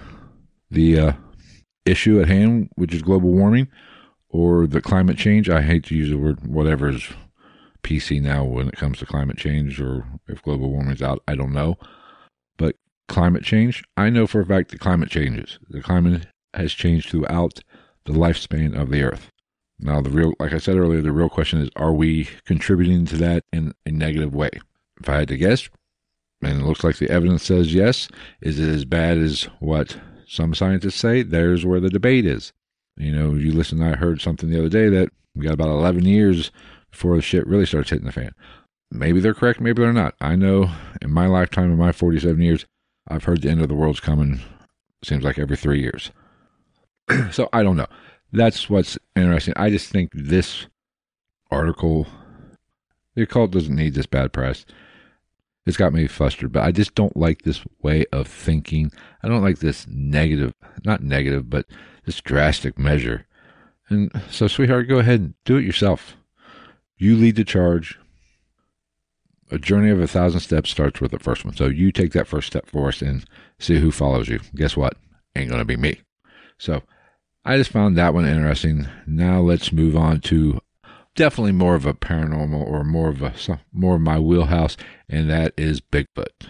the 0.72 1.00
uh, 1.00 1.14
issue 1.86 2.22
at 2.22 2.30
hand, 2.30 2.70
which 2.76 2.94
is 2.94 3.02
global 3.02 3.32
warming 3.32 3.68
or 4.30 4.66
the 4.66 4.82
climate 4.82 5.18
change? 5.18 5.50
I 5.50 5.62
hate 5.62 5.84
to 5.86 5.96
use 5.96 6.10
the 6.10 6.18
word 6.18 6.48
whatever 6.48 6.90
is 6.90 7.10
PC 7.84 8.22
now 8.22 8.46
when 8.46 8.70
it 8.70 8.78
comes 8.78 9.00
to 9.00 9.06
climate 9.06 9.38
change 9.38 9.82
or 9.82 10.06
if 10.28 10.42
global 10.42 10.70
warming 10.70 10.94
is 10.94 11.02
out. 11.02 11.22
I 11.28 11.36
don't 11.36 11.54
know. 11.54 11.78
But 12.58 12.78
climate 13.10 13.44
change, 13.44 13.84
I 13.98 14.10
know 14.10 14.26
for 14.26 14.40
a 14.40 14.46
fact 14.46 14.72
that 14.72 14.80
climate 14.80 15.10
changes. 15.10 15.60
The 15.70 15.82
climate 15.82 16.28
has 16.54 16.72
changed 16.72 17.10
throughout 17.10 17.60
the 18.08 18.14
lifespan 18.14 18.80
of 18.80 18.90
the 18.90 19.04
earth. 19.04 19.32
Now, 19.80 20.02
the 20.02 20.10
real, 20.10 20.34
like 20.40 20.54
I 20.54 20.58
said 20.58 20.78
earlier, 20.78 21.02
the 21.02 21.12
real 21.12 21.30
question 21.30 21.62
is 21.62 21.70
are 21.76 21.94
we 21.94 22.30
contributing 22.46 23.06
to 23.06 23.18
that 23.18 23.44
in 23.54 23.74
a 23.86 23.92
negative 23.92 24.34
way? 24.34 24.50
If 25.00 25.08
I 25.08 25.18
had 25.20 25.28
to 25.28 25.38
guess, 25.38 25.70
and 26.42 26.62
it 26.62 26.66
looks 26.66 26.84
like 26.84 26.98
the 26.98 27.10
evidence 27.12 27.44
says 27.44 27.74
yes, 27.74 28.08
is 28.42 28.60
it 28.60 28.70
as 28.70 28.86
bad 28.86 29.18
as 29.20 29.44
what 29.60 29.98
some 30.28 30.56
scientists 30.56 30.96
say? 30.96 31.22
There's 31.22 31.66
where 31.66 31.80
the 31.80 31.90
debate 31.90 32.26
is. 32.26 32.54
You 32.96 33.12
know, 33.12 33.36
you 33.36 33.52
listen, 33.52 33.84
I 33.84 33.96
heard 33.96 34.22
something 34.22 34.50
the 34.50 34.58
other 34.58 34.70
day 34.70 34.90
that 34.90 35.10
we 35.36 35.46
got 35.46 35.54
about 35.54 35.70
11 35.70 36.06
years 36.06 36.52
before 36.90 37.16
the 37.16 37.22
shit 37.22 37.46
really 37.46 37.66
starts 37.68 37.92
hitting 37.92 38.08
the 38.08 38.12
fan. 38.12 38.34
Maybe 38.90 39.20
they're 39.20 39.36
correct, 39.36 39.60
maybe 39.60 39.84
they're 39.84 39.94
not. 39.94 40.16
I 40.20 40.36
know 40.36 40.72
in 41.02 41.12
my 41.12 41.28
lifetime, 41.28 41.72
in 41.72 41.78
my 41.78 41.92
47 41.92 42.42
years, 42.42 42.66
I've 43.08 43.26
heard 43.26 43.42
the 43.42 43.50
end 43.50 43.62
of 43.62 43.68
the 43.68 43.76
world's 43.76 44.00
coming, 44.00 44.40
seems 45.04 45.24
like 45.24 45.38
every 45.38 45.58
three 45.58 45.82
years. 45.82 46.12
so 47.32 47.50
I 47.54 47.64
don't 47.64 47.78
know. 47.78 47.88
That's 48.32 48.70
what's 48.70 48.98
interesting. 49.16 49.54
I 49.56 49.70
just 49.70 49.90
think 49.90 50.12
this 50.14 50.68
article, 51.50 52.08
the 53.16 53.24
occult 53.24 53.52
doesn't 53.52 53.76
need 53.76 53.94
this 53.94 54.06
bad 54.06 54.34
press. 54.34 54.66
It's 55.66 55.78
got 55.78 55.94
me 55.94 56.08
flustered, 56.08 56.54
but 56.54 56.64
I 56.64 56.72
just 56.72 56.96
don't 56.96 57.18
like 57.18 57.42
this 57.42 57.62
way 57.82 58.06
of 58.14 58.28
thinking. 58.28 58.92
I 59.22 59.28
don't 59.28 59.44
like 59.44 59.60
this 59.60 59.86
negative, 59.88 60.54
not 60.86 61.04
negative, 61.04 61.50
but 61.50 61.66
this 62.06 62.22
drastic 62.22 62.80
measure. 62.80 63.26
And 63.90 64.12
so, 64.30 64.48
sweetheart, 64.48 64.88
go 64.88 65.00
ahead 65.00 65.20
and 65.20 65.34
do 65.46 65.58
it 65.58 65.66
yourself. 65.66 66.16
You 66.98 67.16
lead 67.16 67.36
the 67.36 67.44
charge. 67.44 68.00
A 69.50 69.58
journey 69.58 69.90
of 69.90 70.02
a 70.02 70.08
thousand 70.08 70.42
steps 70.42 70.70
starts 70.70 71.00
with 71.00 71.12
the 71.12 71.20
first 71.20 71.46
one. 71.46 71.56
So 71.56 71.68
you 71.68 71.92
take 71.92 72.12
that 72.14 72.28
first 72.28 72.48
step 72.48 72.66
for 72.68 72.90
us 72.90 73.02
and 73.02 73.26
see 73.60 73.80
who 73.80 73.92
follows 73.92 74.28
you. 74.28 74.42
Guess 74.56 74.76
what? 74.76 74.98
Ain't 75.36 75.50
going 75.50 75.62
to 75.62 75.66
be 75.66 75.78
me. 75.78 76.02
So 76.58 76.84
I 77.48 77.56
just 77.56 77.72
found 77.72 77.96
that 77.96 78.14
one 78.14 78.26
interesting. 78.26 78.88
Now 79.06 79.40
let's 79.40 79.72
move 79.72 79.96
on 79.96 80.20
to 80.20 80.60
definitely 81.16 81.54
more 81.54 81.76
of 81.76 81.86
a 81.86 81.94
paranormal 81.94 82.60
or 82.60 82.84
more 82.84 83.08
of 83.08 83.22
a 83.22 83.34
more 83.72 83.96
of 83.96 84.02
my 84.02 84.20
wheelhouse, 84.20 84.76
and 85.08 85.30
that 85.30 85.54
is 85.56 85.80
Bigfoot. 85.80 86.50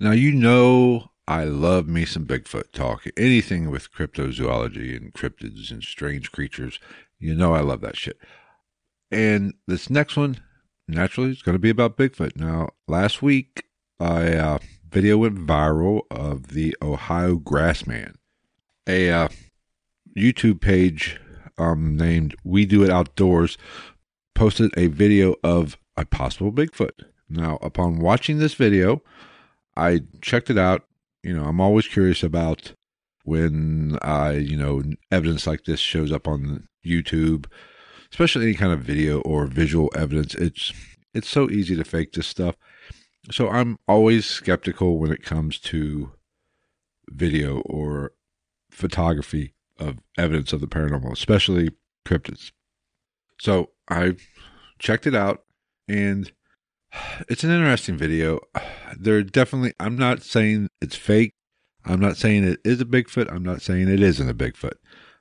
Now 0.00 0.12
you 0.12 0.32
know 0.32 1.10
I 1.28 1.44
love 1.44 1.86
me 1.86 2.06
some 2.06 2.24
Bigfoot 2.24 2.72
talk. 2.72 3.04
Anything 3.18 3.70
with 3.70 3.92
cryptozoology 3.92 4.96
and 4.96 5.12
cryptids 5.12 5.70
and 5.70 5.82
strange 5.82 6.32
creatures, 6.32 6.80
you 7.18 7.34
know 7.34 7.54
I 7.54 7.60
love 7.60 7.82
that 7.82 7.98
shit. 7.98 8.16
And 9.10 9.52
this 9.66 9.90
next 9.90 10.16
one, 10.16 10.38
naturally, 10.88 11.32
is 11.32 11.42
going 11.42 11.54
to 11.54 11.58
be 11.58 11.68
about 11.68 11.98
Bigfoot. 11.98 12.34
Now, 12.36 12.70
last 12.88 13.20
week, 13.20 13.64
a 14.00 14.38
uh, 14.38 14.58
video 14.88 15.18
went 15.18 15.46
viral 15.46 16.00
of 16.10 16.48
the 16.48 16.74
Ohio 16.80 17.36
Grassman 17.36 18.14
a 18.86 19.10
uh, 19.10 19.28
YouTube 20.16 20.60
page 20.60 21.20
um, 21.58 21.96
named 21.96 22.34
We 22.44 22.66
Do 22.66 22.82
It 22.82 22.90
Outdoors 22.90 23.56
posted 24.34 24.72
a 24.76 24.88
video 24.88 25.36
of 25.42 25.78
a 25.96 26.04
possible 26.04 26.52
Bigfoot. 26.52 27.04
Now, 27.28 27.58
upon 27.62 27.98
watching 27.98 28.38
this 28.38 28.54
video, 28.54 29.02
I 29.76 30.02
checked 30.20 30.50
it 30.50 30.58
out. 30.58 30.84
You 31.22 31.36
know, 31.36 31.44
I'm 31.44 31.60
always 31.60 31.86
curious 31.86 32.22
about 32.22 32.74
when 33.24 33.98
I, 34.02 34.32
you 34.32 34.56
know, 34.56 34.82
evidence 35.10 35.46
like 35.46 35.64
this 35.64 35.80
shows 35.80 36.12
up 36.12 36.28
on 36.28 36.68
YouTube, 36.84 37.46
especially 38.10 38.44
any 38.44 38.54
kind 38.54 38.72
of 38.72 38.80
video 38.80 39.20
or 39.22 39.46
visual 39.46 39.90
evidence. 39.96 40.34
It's 40.34 40.72
it's 41.14 41.28
so 41.28 41.48
easy 41.48 41.76
to 41.76 41.84
fake 41.84 42.12
this 42.12 42.26
stuff. 42.26 42.56
So 43.30 43.48
I'm 43.48 43.78
always 43.88 44.26
skeptical 44.26 44.98
when 44.98 45.12
it 45.12 45.22
comes 45.22 45.58
to 45.60 46.12
video 47.08 47.60
or 47.60 48.12
photography 48.74 49.54
of 49.78 49.98
evidence 50.18 50.52
of 50.52 50.60
the 50.60 50.66
paranormal, 50.66 51.12
especially 51.12 51.70
cryptids. 52.06 52.52
So 53.40 53.70
I 53.88 54.16
checked 54.78 55.06
it 55.06 55.14
out 55.14 55.44
and 55.88 56.30
it's 57.28 57.44
an 57.44 57.50
interesting 57.50 57.96
video. 57.96 58.40
There 58.98 59.22
definitely, 59.22 59.72
I'm 59.80 59.96
not 59.96 60.22
saying 60.22 60.68
it's 60.80 60.96
fake. 60.96 61.34
I'm 61.84 62.00
not 62.00 62.16
saying 62.16 62.44
it 62.44 62.60
is 62.64 62.80
a 62.80 62.86
Bigfoot. 62.86 63.30
I'm 63.30 63.42
not 63.42 63.62
saying 63.62 63.88
it 63.88 64.00
isn't 64.00 64.28
a 64.28 64.34
Bigfoot. 64.34 64.74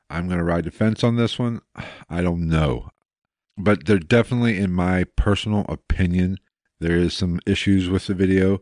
I'm 0.09 0.27
going 0.27 0.37
to 0.37 0.45
ride 0.45 0.65
the 0.65 0.71
fence 0.71 1.03
on 1.03 1.15
this 1.15 1.39
one. 1.39 1.61
I 2.09 2.21
don't 2.21 2.47
know. 2.47 2.89
But 3.57 3.85
there 3.85 3.99
definitely, 3.99 4.57
in 4.57 4.71
my 4.71 5.05
personal 5.15 5.65
opinion, 5.67 6.37
there 6.79 6.97
is 6.97 7.13
some 7.13 7.39
issues 7.45 7.89
with 7.89 8.07
the 8.07 8.13
video. 8.13 8.61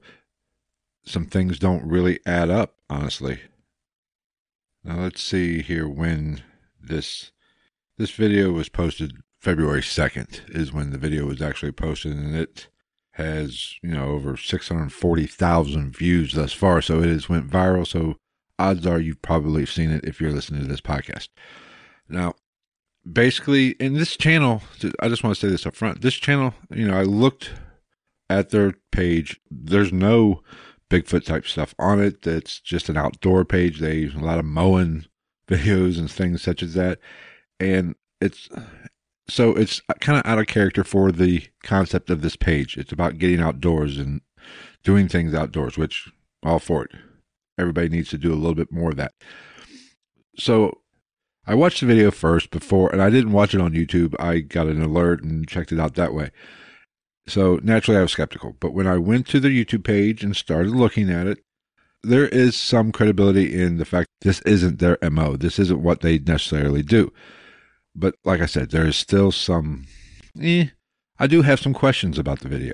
Some 1.04 1.26
things 1.26 1.60
don't 1.60 1.86
really 1.86 2.20
add 2.26 2.50
up, 2.50 2.76
honestly. 2.90 3.40
Now 4.84 5.02
let's 5.02 5.22
see 5.22 5.62
here 5.62 5.88
when 5.88 6.42
this 6.82 7.32
this 7.98 8.12
video 8.12 8.52
was 8.52 8.70
posted 8.70 9.18
February 9.40 9.82
2nd 9.82 10.56
is 10.56 10.74
when 10.74 10.92
the 10.92 10.98
video 10.98 11.26
was 11.26 11.42
actually 11.42 11.72
posted 11.72 12.14
and 12.14 12.36
it 12.36 12.68
has, 13.12 13.76
you 13.84 13.92
know, 13.92 14.06
over 14.06 14.38
640,000 14.38 15.96
views 15.96 16.34
thus 16.34 16.54
far 16.54 16.82
so 16.82 17.02
it 17.02 17.10
has 17.10 17.30
went 17.30 17.50
viral 17.50 17.86
so 17.86 18.16
odds 18.58 18.88
are 18.88 19.00
you've 19.00 19.22
probably 19.22 19.66
seen 19.66 19.92
it 19.92 20.04
if 20.04 20.20
you're 20.20 20.32
listening 20.32 20.62
to 20.62 20.68
this 20.68 20.82
podcast. 20.82 21.30
Now, 22.10 22.34
basically 23.10 23.70
in 23.72 23.94
this 23.96 24.18
channel, 24.18 24.64
I 25.00 25.10
just 25.10 25.24
want 25.24 25.36
to 25.36 25.40
say 25.40 25.52
this 25.52 25.66
up 25.66 25.76
front. 25.76 26.02
This 26.02 26.16
channel, 26.16 26.54
you 26.72 26.88
know, 26.88 26.98
I 26.98 27.04
looked 27.04 27.52
at 28.30 28.50
their 28.50 28.76
page. 28.92 29.40
There's 29.50 29.92
no 29.92 30.42
Bigfoot 30.92 31.26
type 31.26 31.48
stuff 31.48 31.74
on 31.80 32.02
it. 32.02 32.22
That's 32.24 32.60
just 32.60 32.90
an 32.90 32.98
outdoor 32.98 33.46
page. 33.46 33.80
They 33.80 33.96
use 33.96 34.14
a 34.14 34.20
lot 34.20 34.40
of 34.40 34.46
mowing 34.46 35.06
videos 35.48 35.98
and 35.98 36.12
things 36.12 36.42
such 36.42 36.62
as 36.62 36.74
that, 36.74 37.00
and 37.60 37.96
it's 38.20 38.50
so 39.30 39.52
it's 39.52 39.82
kind 40.02 40.20
of 40.20 40.26
out 40.30 40.40
of 40.40 40.48
character 40.48 40.84
for 40.84 41.12
the 41.12 41.48
concept 41.64 42.10
of 42.10 42.22
this 42.22 42.36
page. 42.36 42.78
It's 42.78 42.92
about 42.92 43.18
getting 43.18 43.40
outdoors 43.40 43.98
and 43.98 44.20
doing 44.84 45.08
things 45.08 45.34
outdoors, 45.34 45.78
which 45.78 46.12
all 46.44 46.60
for 46.60 46.84
it. 46.84 46.92
Everybody 47.58 47.88
needs 47.88 48.10
to 48.10 48.18
do 48.18 48.34
a 48.34 48.36
little 48.36 48.56
bit 48.56 48.72
more 48.72 48.90
of 48.90 48.98
that. 48.98 49.14
So 50.38 50.82
I 51.48 51.56
watched 51.56 51.80
the 51.80 51.86
video 51.86 52.12
first 52.12 52.52
before, 52.52 52.92
and 52.92 53.02
I 53.02 53.10
didn't 53.10 53.32
watch 53.32 53.54
it 53.54 53.62
on 53.62 53.74
YouTube. 53.74 54.16
I 54.20 54.40
got 54.40 54.68
an 54.68 54.82
alert 54.82 55.24
and 55.24 55.48
checked 55.48 55.72
it 55.72 55.80
out 55.80 55.96
that 55.96 56.14
way. 56.14 56.32
So 57.28 57.60
naturally, 57.64 58.00
I 58.00 58.04
was 58.04 58.12
skeptical. 58.12 58.56
But 58.60 58.74
when 58.74 58.88
I 58.88 58.98
went 58.98 59.28
to 59.28 59.40
their 59.40 59.52
YouTube 59.52 59.84
page 59.84 60.24
and 60.24 60.36
started 60.36 60.72
looking 60.72 61.10
at 61.10 61.28
it, 61.28 61.40
there 62.04 62.28
is 62.28 62.56
some 62.56 62.92
credibility 62.92 63.62
in 63.62 63.78
the 63.78 63.86
fact 63.86 64.10
this 64.22 64.42
isn't 64.42 64.80
their 64.80 64.98
MO. 65.10 65.36
This 65.36 65.60
isn't 65.60 65.84
what 65.84 66.02
they 66.02 66.18
necessarily 66.18 66.82
do. 66.82 67.14
But 67.96 68.16
like 68.24 68.42
I 68.42 68.48
said, 68.48 68.72
there 68.72 68.88
is 68.88 68.96
still 68.96 69.32
some. 69.32 69.86
Eh, 70.42 70.68
I 71.20 71.28
do 71.28 71.44
have 71.44 71.60
some 71.60 71.74
questions 71.74 72.18
about 72.18 72.40
the 72.40 72.50
video. 72.50 72.74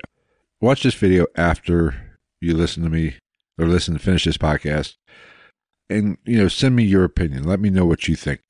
Watch 0.60 0.82
this 0.82 0.94
video 0.94 1.26
after 1.36 2.18
you 2.40 2.54
listen 2.54 2.82
to 2.84 2.90
me 2.90 3.16
or 3.58 3.66
listen 3.66 3.94
to 3.94 4.00
finish 4.00 4.24
this 4.24 4.38
podcast 4.38 4.96
and 5.90 6.18
you 6.24 6.38
know 6.38 6.48
send 6.48 6.76
me 6.76 6.84
your 6.84 7.04
opinion 7.04 7.44
let 7.44 7.60
me 7.60 7.70
know 7.70 7.84
what 7.84 8.08
you 8.08 8.16
think 8.16 8.40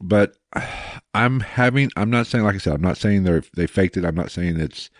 but 0.00 0.36
i'm 1.14 1.40
having 1.40 1.90
i'm 1.96 2.10
not 2.10 2.26
saying 2.26 2.44
like 2.44 2.54
i 2.54 2.58
said 2.58 2.74
i'm 2.74 2.82
not 2.82 2.96
saying 2.96 3.24
they 3.24 3.40
they 3.54 3.66
faked 3.66 3.96
it 3.96 4.04
i'm 4.04 4.14
not 4.14 4.30
saying 4.30 4.58
it's 4.58 4.90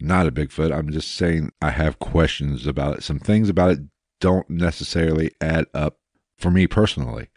not 0.00 0.26
a 0.26 0.32
Bigfoot. 0.32 0.72
I'm 0.72 0.90
just 0.90 1.14
saying 1.14 1.52
I 1.60 1.70
have 1.70 1.98
questions 1.98 2.66
about 2.66 2.98
it. 2.98 3.02
Some 3.02 3.18
things 3.18 3.48
about 3.48 3.70
it 3.70 3.80
don't 4.20 4.48
necessarily 4.48 5.32
add 5.40 5.66
up 5.74 5.98
for 6.36 6.50
me 6.50 6.66
personally. 6.66 7.28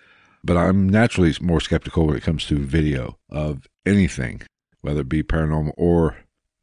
But 0.44 0.58
I'm 0.58 0.90
naturally 0.90 1.34
more 1.40 1.62
skeptical 1.62 2.08
when 2.08 2.18
it 2.18 2.24
comes 2.24 2.46
to 2.48 2.58
video 2.58 3.18
of 3.30 3.68
anything, 3.86 4.42
whether 4.82 5.02
it 5.02 5.10
be 5.10 5.24
paranormal 5.24 5.74
or 5.78 6.18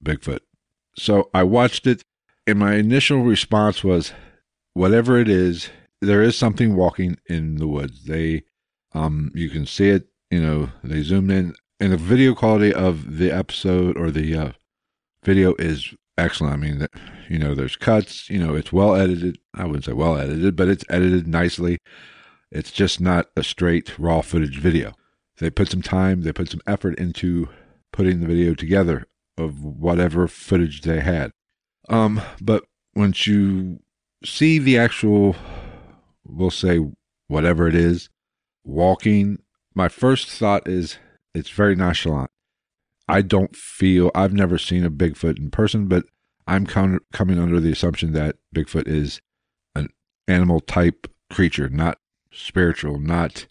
Bigfoot. 0.04 0.40
So 0.96 1.30
I 1.32 1.44
watched 1.44 1.86
it, 1.86 2.02
and 2.46 2.58
my 2.58 2.74
initial 2.74 3.22
response 3.22 3.84
was 3.84 4.12
whatever 4.74 5.18
it 5.18 5.28
is, 5.28 5.70
there 6.00 6.22
is 6.22 6.36
something 6.36 6.74
walking 6.74 7.18
in 7.26 7.56
the 7.56 7.68
woods. 7.68 8.04
They, 8.04 8.44
um, 8.94 9.30
you 9.34 9.48
can 9.48 9.66
see 9.66 9.90
it, 9.90 10.08
you 10.30 10.40
know, 10.40 10.70
they 10.82 11.02
zoomed 11.02 11.30
in, 11.30 11.54
and 11.80 11.92
the 11.92 11.96
video 11.96 12.34
quality 12.34 12.72
of 12.72 13.18
the 13.18 13.30
episode 13.30 13.96
or 13.96 14.10
the 14.10 14.36
uh, 14.36 14.52
video 15.24 15.54
is 15.58 15.94
excellent. 16.16 16.54
I 16.54 16.56
mean, 16.56 16.86
you 17.28 17.38
know, 17.38 17.54
there's 17.54 17.76
cuts, 17.76 18.28
you 18.28 18.38
know, 18.38 18.54
it's 18.54 18.72
well 18.72 18.94
edited. 18.94 19.38
I 19.54 19.64
wouldn't 19.64 19.84
say 19.84 19.92
well 19.92 20.18
edited, 20.18 20.56
but 20.56 20.68
it's 20.68 20.84
edited 20.88 21.26
nicely. 21.26 21.78
It's 22.50 22.70
just 22.70 23.00
not 23.00 23.26
a 23.36 23.42
straight 23.42 23.98
raw 23.98 24.20
footage 24.20 24.58
video. 24.58 24.92
They 25.38 25.50
put 25.50 25.70
some 25.70 25.82
time, 25.82 26.22
they 26.22 26.32
put 26.32 26.50
some 26.50 26.62
effort 26.66 26.98
into 26.98 27.48
putting 27.92 28.20
the 28.20 28.26
video 28.26 28.54
together 28.54 29.06
of 29.36 29.64
whatever 29.64 30.26
footage 30.26 30.82
they 30.82 31.00
had. 31.00 31.30
Um, 31.88 32.20
but 32.40 32.64
once 32.94 33.26
you 33.26 33.80
see 34.24 34.58
the 34.58 34.78
actual, 34.78 35.36
we'll 36.24 36.50
say 36.50 36.80
whatever 37.28 37.68
it 37.68 37.74
is, 37.74 38.08
walking, 38.64 39.38
my 39.74 39.88
first 39.88 40.28
thought 40.28 40.66
is 40.66 40.98
it's 41.34 41.50
very 41.50 41.76
nonchalant. 41.76 42.30
I 43.08 43.22
don't 43.22 43.54
feel 43.56 44.10
I've 44.14 44.32
never 44.32 44.58
seen 44.58 44.84
a 44.84 44.90
Bigfoot 44.90 45.38
in 45.38 45.50
person, 45.50 45.86
but 45.86 46.04
I'm 46.46 46.66
com- 46.66 47.00
coming 47.12 47.38
under 47.38 47.60
the 47.60 47.72
assumption 47.72 48.12
that 48.12 48.36
Bigfoot 48.54 48.86
is 48.86 49.20
an 49.74 49.88
animal 50.26 50.60
type 50.60 51.06
creature, 51.30 51.68
not 51.68 51.98
spiritual, 52.32 52.98
not 52.98 53.46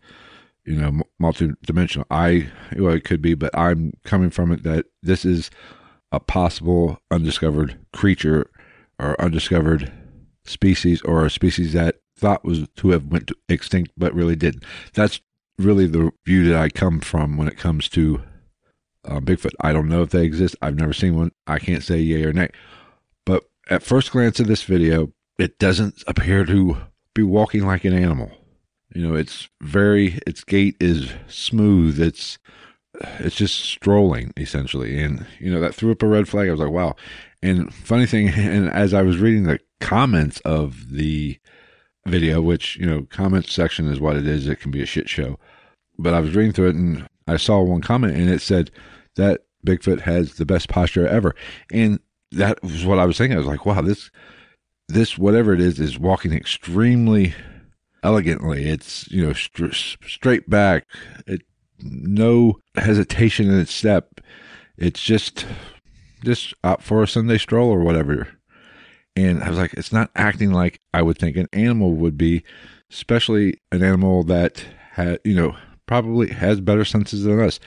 you 0.66 0.76
know 0.76 1.02
multidimensional. 1.22 2.06
I 2.12 2.50
well, 2.76 2.94
it 2.94 3.04
could 3.04 3.22
be, 3.22 3.34
but 3.34 3.58
I'm 3.58 3.94
coming 4.04 4.30
from 4.30 4.52
it 4.52 4.64
that 4.64 4.86
this 5.02 5.26
is 5.26 5.50
a 6.12 6.20
possible 6.20 7.00
undiscovered 7.12 7.78
creature 7.94 8.50
or 9.00 9.20
undiscovered 9.22 9.92
species 10.46 11.02
or 11.02 11.26
a 11.26 11.30
species 11.30 11.74
that 11.74 11.98
thought 12.16 12.44
was 12.44 12.68
to 12.78 12.90
have 12.90 13.06
went 13.06 13.32
extinct 13.50 13.92
but 13.98 14.14
really 14.14 14.36
didn't. 14.36 14.64
That's 14.94 15.22
really 15.58 15.88
the 15.88 16.12
view 16.26 16.48
that 16.50 16.60
I 16.60 16.70
come 16.70 17.00
from 17.00 17.38
when 17.38 17.48
it 17.48 17.58
comes 17.58 17.90
to 17.90 18.24
uh, 19.08 19.20
Bigfoot. 19.20 19.54
I 19.62 19.74
don't 19.74 19.90
know 19.90 20.04
if 20.04 20.10
they 20.10 20.24
exist. 20.24 20.56
I've 20.62 20.76
never 20.76 20.94
seen 20.94 21.16
one. 21.16 21.32
I 21.46 21.60
can't 21.60 21.84
say 21.84 22.00
yay 22.00 22.24
or 22.24 22.34
nay. 22.34 22.50
But 23.26 23.46
at 23.70 23.84
first 23.84 24.12
glance 24.12 24.40
of 24.40 24.48
this 24.48 24.64
video, 24.64 25.12
it 25.38 25.60
doesn't 25.60 26.04
appear 26.08 26.46
to 26.46 26.78
be 27.14 27.24
walking 27.24 27.66
like 27.66 27.86
an 27.86 27.94
animal. 27.94 28.32
You 28.94 29.08
know, 29.08 29.16
it's 29.16 29.50
very 29.62 30.20
its 30.26 30.44
gait 30.44 30.76
is 30.80 31.12
smooth. 31.28 32.00
It's 32.00 32.38
it's 33.20 33.36
just 33.36 33.60
strolling 33.60 34.34
essentially, 34.38 35.00
and 35.00 35.26
you 35.40 35.52
know 35.52 35.60
that 35.60 35.76
threw 35.76 35.92
up 35.92 36.04
a 36.04 36.08
red 36.08 36.28
flag. 36.28 36.48
I 36.48 36.52
was 36.52 36.60
like, 36.60 36.72
wow. 36.72 36.96
And 37.44 37.74
funny 37.74 38.06
thing, 38.06 38.30
and 38.36 38.70
as 38.70 38.94
I 38.94 39.02
was 39.02 39.18
reading 39.18 39.44
the 39.44 39.60
comments 39.80 40.40
of 40.42 40.92
the 40.92 41.40
video, 42.08 42.42
which 42.42 42.78
you 42.78 42.86
know, 42.86 43.04
comment 43.10 43.48
section 43.48 43.88
is 43.88 44.00
what 44.00 44.16
it 44.16 44.26
is. 44.26 44.48
It 44.48 44.60
can 44.60 44.72
be 44.72 44.82
a 44.82 44.88
shit 44.88 45.10
show. 45.10 45.38
But 46.00 46.14
I 46.14 46.20
was 46.20 46.36
reading 46.36 46.54
through 46.54 46.70
it, 46.70 46.76
and 46.76 47.08
I 47.28 47.38
saw 47.38 47.62
one 47.62 47.82
comment, 47.82 48.16
and 48.16 48.30
it 48.30 48.42
said 48.42 48.72
that 49.18 49.42
Bigfoot 49.66 50.02
has 50.02 50.36
the 50.36 50.46
best 50.46 50.70
posture 50.70 51.08
ever, 51.08 51.36
and 51.72 52.00
that 52.32 52.62
was 52.64 52.86
what 52.86 53.00
I 53.00 53.06
was 53.06 53.18
thinking. 53.18 53.36
I 53.36 53.40
was 53.40 53.48
like, 53.48 53.66
wow, 53.66 53.82
this 53.82 54.10
this 54.88 55.18
whatever 55.18 55.54
it 55.54 55.60
is 55.60 55.80
is 55.80 56.00
walking 56.00 56.34
extremely 56.34 57.34
elegantly. 58.04 58.70
It's 58.70 59.10
you 59.12 59.26
know 59.26 59.34
st- 59.34 59.74
straight 59.74 60.50
back. 60.50 60.86
It 61.26 61.42
no 61.80 62.60
hesitation 62.76 63.50
in 63.50 63.60
its 63.60 63.74
step. 63.74 64.22
It's 64.78 65.02
just 65.02 65.46
just 66.24 66.54
out 66.64 66.82
for 66.82 67.04
a 67.04 67.08
Sunday 67.08 67.38
stroll 67.38 67.70
or 67.70 67.80
whatever. 67.80 68.28
And 69.16 69.44
I 69.44 69.50
was 69.50 69.58
like, 69.58 69.74
it's 69.74 69.92
not 69.92 70.12
acting 70.16 70.52
like 70.52 70.80
I 70.94 71.02
would 71.02 71.18
think 71.18 71.38
an 71.38 71.48
animal 71.52 71.94
would 71.96 72.18
be, 72.18 72.44
especially 72.92 73.60
an 73.72 73.84
animal 73.84 74.24
that 74.24 74.64
had 74.92 75.20
you 75.24 75.36
know 75.36 75.56
probably 75.86 76.30
has 76.30 76.62
better 76.62 76.86
senses 76.86 77.24
than 77.24 77.40
us. 77.40 77.60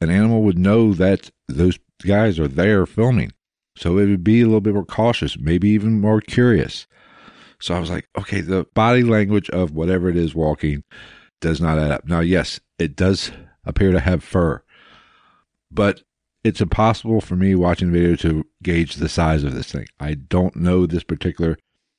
An 0.00 0.10
animal 0.10 0.42
would 0.42 0.58
know 0.58 0.92
that 0.92 1.30
those 1.48 1.78
guys 2.04 2.38
are 2.38 2.48
there 2.48 2.86
filming. 2.86 3.32
So 3.76 3.98
it 3.98 4.06
would 4.06 4.24
be 4.24 4.40
a 4.40 4.44
little 4.44 4.60
bit 4.60 4.74
more 4.74 4.84
cautious, 4.84 5.38
maybe 5.38 5.68
even 5.70 6.00
more 6.00 6.20
curious. 6.20 6.86
So 7.60 7.74
I 7.74 7.78
was 7.78 7.90
like, 7.90 8.08
okay, 8.18 8.40
the 8.40 8.66
body 8.74 9.02
language 9.02 9.48
of 9.50 9.72
whatever 9.72 10.08
it 10.08 10.16
is 10.16 10.34
walking 10.34 10.84
does 11.40 11.60
not 11.60 11.78
add 11.78 11.90
up. 11.90 12.06
Now, 12.06 12.20
yes, 12.20 12.60
it 12.78 12.96
does 12.96 13.32
appear 13.64 13.92
to 13.92 14.00
have 14.00 14.22
fur, 14.22 14.62
but 15.70 16.02
it's 16.44 16.60
impossible 16.60 17.20
for 17.20 17.34
me 17.34 17.54
watching 17.54 17.90
the 17.90 17.98
video 17.98 18.16
to 18.16 18.46
gauge 18.62 18.96
the 18.96 19.08
size 19.08 19.42
of 19.42 19.54
this 19.54 19.72
thing. 19.72 19.86
I 19.98 20.14
don't 20.14 20.56
know 20.56 20.86
this 20.86 21.02
particular 21.02 21.58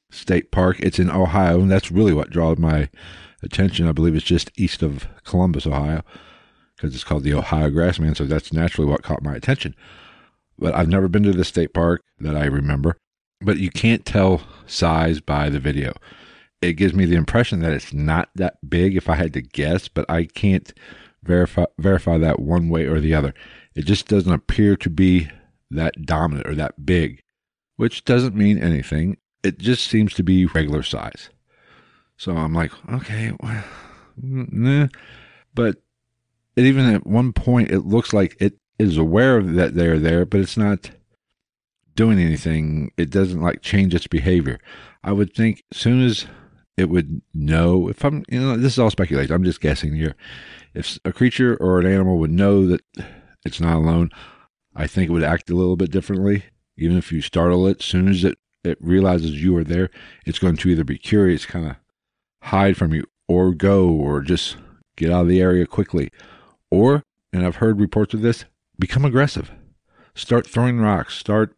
state 0.10 0.52
park. 0.52 0.80
It's 0.80 1.00
in 1.00 1.12
Ohio, 1.12 1.60
and 1.60 1.70
that's 1.70 1.92
really 1.92 2.14
what 2.14 2.30
draws 2.30 2.58
my 2.58 2.90
attention. 3.44 3.88
I 3.88 3.92
believe 3.92 4.16
it's 4.16 4.24
just 4.24 4.52
east 4.56 4.82
of 4.82 5.08
Columbus, 5.24 5.68
Ohio, 5.68 6.04
because 6.78 6.94
it's 6.94 7.04
called 7.04 7.24
the 7.24 7.34
Ohio 7.34 7.70
Grassman. 7.70 8.16
So 8.16 8.26
that's 8.26 8.54
naturally 8.54 8.90
what 8.90 9.04
caught 9.04 9.24
my 9.24 9.36
attention. 9.36 9.76
But 10.60 10.76
I've 10.76 10.88
never 10.88 11.08
been 11.08 11.24
to 11.24 11.34
the 11.34 11.44
state 11.44 11.74
park 11.74 12.04
that 12.20 12.36
I 12.36 12.46
remember. 12.46 12.98
But 13.42 13.58
you 13.58 13.70
can't 13.70 14.06
tell 14.06 14.42
size 14.66 15.20
by 15.20 15.50
the 15.50 15.60
video. 15.60 15.94
It 16.62 16.74
gives 16.74 16.94
me 16.94 17.06
the 17.06 17.16
impression 17.16 17.60
that 17.60 17.74
it's 17.74 17.94
not 17.94 18.30
that 18.36 18.58
big 18.68 18.96
if 18.96 19.10
I 19.10 19.16
had 19.16 19.34
to 19.34 19.42
guess, 19.42 19.88
but 19.88 20.10
I 20.10 20.26
can't 20.26 20.74
verify 21.24 21.66
verify 21.78 22.18
that 22.18 22.40
one 22.40 22.70
way 22.70 22.86
or 22.86 23.00
the 23.00 23.14
other. 23.14 23.34
It 23.76 23.86
just 23.86 24.08
doesn't 24.08 24.34
appear 24.34 24.76
to 24.78 24.90
be 24.90 25.30
that 25.70 26.06
dominant 26.06 26.48
or 26.48 26.56
that 26.56 26.86
big, 26.86 27.22
which 27.76 28.06
doesn't 28.06 28.36
mean 28.36 28.58
anything. 28.58 29.18
It 29.44 29.60
just 29.60 29.88
seems 29.88 30.14
to 30.16 30.24
be 30.24 30.46
regular 30.48 30.82
size. 30.82 31.30
So 32.18 32.36
I'm 32.36 32.54
like, 32.54 32.72
okay, 32.92 33.32
well, 33.40 33.64
mm, 34.20 34.52
nah. 34.52 34.88
but 35.54 35.78
it, 36.58 36.66
even 36.66 36.94
at 36.94 37.08
one 37.08 37.32
point, 37.32 37.72
it 37.72 37.86
looks 37.86 38.12
like 38.12 38.36
it 38.40 38.56
is 38.80 38.98
aware 38.98 39.42
that 39.42 39.76
they're 39.76 40.00
there, 40.00 40.26
but 40.26 40.42
it's 40.42 40.58
not 40.58 40.92
doing 41.96 42.20
anything. 42.20 42.92
It 42.98 43.10
doesn't 43.10 43.42
like 43.42 43.62
change 43.62 43.96
its 43.96 44.08
behavior. 44.08 44.60
I 45.04 45.12
would 45.14 45.34
think 45.34 45.64
as 45.72 45.78
soon 45.80 46.04
as 46.04 46.26
it 46.76 46.90
would 46.90 47.22
know, 47.34 47.90
if 47.90 48.04
I'm, 48.04 48.26
you 48.28 48.40
know, 48.40 48.58
this 48.58 48.74
is 48.74 48.80
all 48.80 48.90
speculation. 48.90 49.34
I'm 49.34 49.44
just 49.44 49.62
guessing 49.62 49.96
here. 49.96 50.16
If 50.74 51.00
a 51.06 51.14
creature 51.14 51.56
or 51.58 51.80
an 51.80 51.88
animal 51.88 52.20
would 52.20 52.32
know 52.32 52.68
that 52.68 52.82
it's 53.46 53.62
not 53.62 53.78
alone, 53.78 54.10
I 54.76 54.86
think 54.86 55.10
it 55.10 55.14
would 55.14 55.24
act 55.24 55.50
a 55.50 55.56
little 55.56 55.76
bit 55.76 55.92
differently. 55.92 56.46
Even 56.78 56.98
if 56.98 57.12
you 57.12 57.22
startle 57.22 57.66
it, 57.68 57.78
as 57.80 57.86
soon 57.86 58.08
as 58.08 58.24
it, 58.24 58.38
it 58.64 58.78
realizes 58.80 59.42
you 59.42 59.56
are 59.58 59.64
there, 59.64 59.90
it's 60.26 60.40
going 60.40 60.58
to 60.58 60.70
either 60.70 60.84
be 60.84 60.98
curious, 60.98 61.46
kind 61.46 61.68
of 61.68 61.76
hide 62.44 62.78
from 62.78 62.94
you 62.94 63.06
or 63.28 63.54
go 63.54 63.90
or 63.90 64.22
just 64.22 64.58
get 64.96 65.12
out 65.12 65.22
of 65.22 65.28
the 65.28 65.42
area 65.42 65.66
quickly. 65.66 66.12
Or, 66.72 67.04
and 67.32 67.46
I've 67.46 67.58
heard 67.58 67.80
reports 67.80 68.14
of 68.14 68.22
this, 68.22 68.46
become 68.80 69.06
aggressive. 69.06 69.52
Start 70.16 70.48
throwing 70.48 70.80
rocks. 70.80 71.16
Start, 71.16 71.56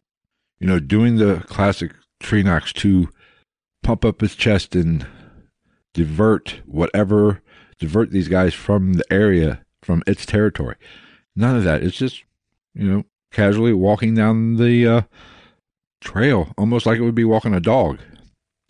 you 0.58 0.66
know, 0.66 0.78
doing 0.78 1.16
the 1.16 1.44
classic 1.46 1.92
tree 2.20 2.42
knocks 2.42 2.72
to 2.74 3.08
pump 3.82 4.04
up 4.04 4.20
his 4.20 4.34
chest 4.34 4.76
and 4.76 5.06
divert 5.94 6.60
whatever, 6.66 7.42
divert 7.78 8.10
these 8.10 8.28
guys 8.28 8.54
from 8.54 8.94
the 8.94 9.12
area, 9.12 9.64
from 9.82 10.02
its 10.06 10.26
territory. 10.26 10.76
None 11.34 11.56
of 11.56 11.64
that. 11.64 11.82
It's 11.82 11.96
just, 11.96 12.22
you 12.74 12.90
know, 12.90 13.04
casually 13.32 13.72
walking 13.72 14.14
down 14.14 14.56
the 14.56 14.86
uh, 14.86 15.02
trail, 16.00 16.52
almost 16.58 16.86
like 16.86 16.98
it 16.98 17.02
would 17.02 17.14
be 17.14 17.24
walking 17.24 17.54
a 17.54 17.60
dog 17.60 17.98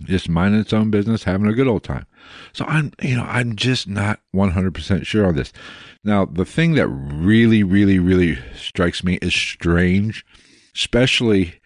just 0.03 0.29
minding 0.29 0.61
its 0.61 0.73
own 0.73 0.91
business, 0.91 1.25
having 1.25 1.49
a 1.49 1.55
good 1.55 1.69
old 1.69 1.85
time. 1.85 2.07
So 2.53 2.65
I'm, 2.67 2.93
you 3.03 3.17
know, 3.17 3.25
I'm 3.25 3.57
just 3.57 3.89
not 3.89 4.21
100% 4.35 5.07
sure 5.07 5.27
on 5.27 5.37
this. 5.37 5.53
Now, 6.05 6.25
the 6.25 6.45
thing 6.45 6.75
that 6.75 6.89
really, 6.89 7.63
really, 7.63 7.99
really 7.99 8.39
strikes 8.57 9.05
me 9.05 9.19
is 9.21 9.35
strange, 9.35 10.25
especially 10.75 11.61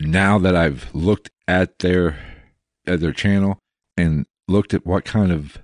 now 0.00 0.38
that 0.38 0.56
I've 0.56 0.92
looked 0.94 1.30
at 1.46 1.78
their 1.78 2.18
at 2.84 3.00
their 3.00 3.12
channel 3.12 3.58
and 3.96 4.26
looked 4.48 4.74
at 4.74 4.84
what 4.84 5.04
kind 5.04 5.30
of 5.30 5.58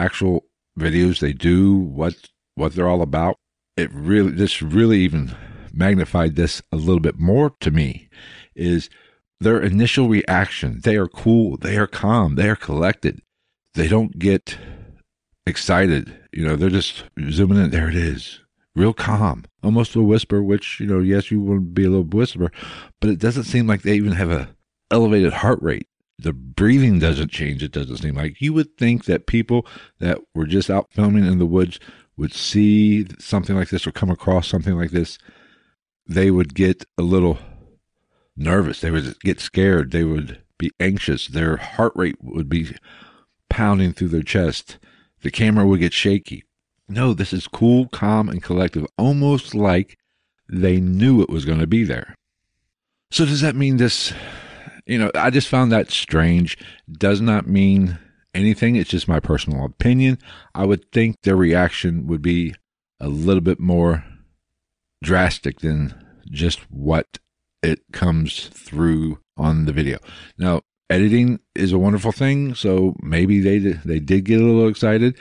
actual 0.00 0.46
videos 0.78 1.20
they 1.20 1.32
do, 1.32 1.76
what 1.76 2.14
what 2.54 2.74
they're 2.74 2.88
all 2.88 3.02
about. 3.02 3.36
It 3.76 3.90
really, 3.92 4.30
this 4.30 4.62
really 4.62 5.00
even 5.00 5.34
magnified 5.72 6.36
this 6.36 6.62
a 6.72 6.76
little 6.76 7.00
bit 7.00 7.18
more 7.18 7.52
to 7.60 7.70
me. 7.70 8.08
Is 8.54 8.88
their 9.40 9.60
initial 9.60 10.08
reaction. 10.08 10.80
They 10.82 10.96
are 10.96 11.08
cool. 11.08 11.56
They 11.56 11.76
are 11.76 11.86
calm. 11.86 12.36
They 12.36 12.48
are 12.48 12.56
collected. 12.56 13.20
They 13.74 13.88
don't 13.88 14.18
get 14.18 14.56
excited. 15.46 16.16
You 16.32 16.46
know, 16.46 16.56
they're 16.56 16.70
just 16.70 17.04
zooming 17.30 17.58
in. 17.58 17.70
There 17.70 17.88
it 17.88 17.96
is. 17.96 18.40
Real 18.74 18.92
calm. 18.92 19.44
Almost 19.62 19.94
a 19.94 20.02
whisper, 20.02 20.42
which, 20.42 20.80
you 20.80 20.86
know, 20.86 20.98
yes, 20.98 21.30
you 21.30 21.40
want 21.40 21.58
to 21.58 21.60
be 21.60 21.84
a 21.84 21.90
little 21.90 22.04
whisper, 22.04 22.50
but 23.00 23.10
it 23.10 23.18
doesn't 23.18 23.44
seem 23.44 23.66
like 23.66 23.82
they 23.82 23.94
even 23.94 24.12
have 24.12 24.30
a 24.30 24.48
elevated 24.90 25.32
heart 25.32 25.60
rate. 25.62 25.88
The 26.18 26.32
breathing 26.32 26.98
doesn't 26.98 27.30
change. 27.30 27.62
It 27.62 27.72
doesn't 27.72 27.98
seem 27.98 28.14
like 28.14 28.40
you 28.40 28.52
would 28.52 28.76
think 28.76 29.04
that 29.04 29.26
people 29.26 29.66
that 29.98 30.18
were 30.34 30.46
just 30.46 30.70
out 30.70 30.92
filming 30.92 31.26
in 31.26 31.38
the 31.38 31.46
woods 31.46 31.78
would 32.16 32.32
see 32.32 33.06
something 33.18 33.56
like 33.56 33.70
this 33.70 33.86
or 33.86 33.92
come 33.92 34.10
across 34.10 34.48
something 34.48 34.76
like 34.76 34.90
this. 34.90 35.18
They 36.06 36.30
would 36.30 36.54
get 36.54 36.84
a 36.96 37.02
little 37.02 37.38
nervous. 38.36 38.80
They 38.80 38.90
would 38.90 39.18
get 39.20 39.40
scared. 39.40 39.90
They 39.90 40.04
would 40.04 40.42
be 40.58 40.72
anxious. 40.80 41.26
Their 41.26 41.56
heart 41.56 41.92
rate 41.94 42.16
would 42.20 42.48
be 42.48 42.74
pounding 43.48 43.92
through 43.92 44.08
their 44.08 44.22
chest. 44.22 44.78
The 45.22 45.30
camera 45.30 45.66
would 45.66 45.80
get 45.80 45.92
shaky. 45.92 46.44
No, 46.88 47.14
this 47.14 47.32
is 47.32 47.48
cool, 47.48 47.88
calm, 47.88 48.28
and 48.28 48.42
collective, 48.42 48.86
almost 48.98 49.54
like 49.54 49.98
they 50.48 50.80
knew 50.80 51.22
it 51.22 51.30
was 51.30 51.44
going 51.44 51.60
to 51.60 51.66
be 51.66 51.84
there. 51.84 52.14
So, 53.10 53.24
does 53.24 53.40
that 53.40 53.56
mean 53.56 53.78
this? 53.78 54.12
You 54.86 54.98
know, 54.98 55.10
I 55.14 55.30
just 55.30 55.48
found 55.48 55.72
that 55.72 55.90
strange. 55.90 56.58
Does 56.90 57.20
not 57.20 57.46
mean 57.46 57.98
anything. 58.34 58.76
It's 58.76 58.90
just 58.90 59.08
my 59.08 59.20
personal 59.20 59.64
opinion. 59.64 60.18
I 60.54 60.66
would 60.66 60.90
think 60.92 61.22
their 61.22 61.36
reaction 61.36 62.06
would 62.06 62.20
be 62.20 62.54
a 63.00 63.08
little 63.08 63.40
bit 63.40 63.60
more 63.60 64.04
drastic 65.02 65.60
than 65.60 65.94
just 66.30 66.60
what 66.70 67.18
it 67.64 67.80
comes 67.92 68.48
through 68.48 69.18
on 69.36 69.64
the 69.64 69.72
video. 69.72 69.98
Now, 70.38 70.62
editing 70.90 71.40
is 71.54 71.72
a 71.72 71.78
wonderful 71.78 72.12
thing, 72.12 72.54
so 72.54 72.94
maybe 73.02 73.40
they 73.40 73.58
they 73.58 74.00
did 74.00 74.24
get 74.24 74.40
a 74.40 74.44
little 74.44 74.68
excited 74.68 75.18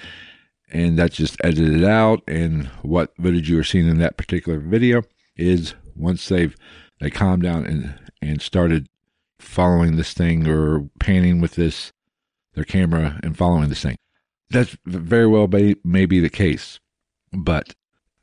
and 0.74 0.98
that's 0.98 1.16
just 1.16 1.38
edited 1.44 1.84
out 1.84 2.22
and 2.28 2.66
what 2.82 3.16
footage 3.22 3.50
you 3.50 3.60
are 3.60 3.64
seeing 3.64 3.88
in 3.88 4.00
that 4.00 4.18
particular 4.18 4.60
video 4.60 5.04
is 5.38 5.76
once 5.96 6.28
they've 6.28 6.56
they 7.00 7.10
calmed 7.10 7.44
down 7.44 7.66
and 7.66 8.00
and 8.22 8.42
started 8.42 8.88
following 9.40 9.96
this 9.96 10.14
thing 10.14 10.48
or 10.48 10.90
panning 11.00 11.40
with 11.40 11.56
this 11.56 11.92
their 12.54 12.64
camera 12.64 13.20
and 13.24 13.38
following 13.38 13.70
this 13.70 13.82
thing. 13.82 13.98
That's 14.50 14.78
very 14.86 15.28
well 15.28 15.48
may, 15.48 15.76
may 15.84 16.06
be 16.06 16.20
the 16.20 16.30
case, 16.30 16.80
but 17.32 17.74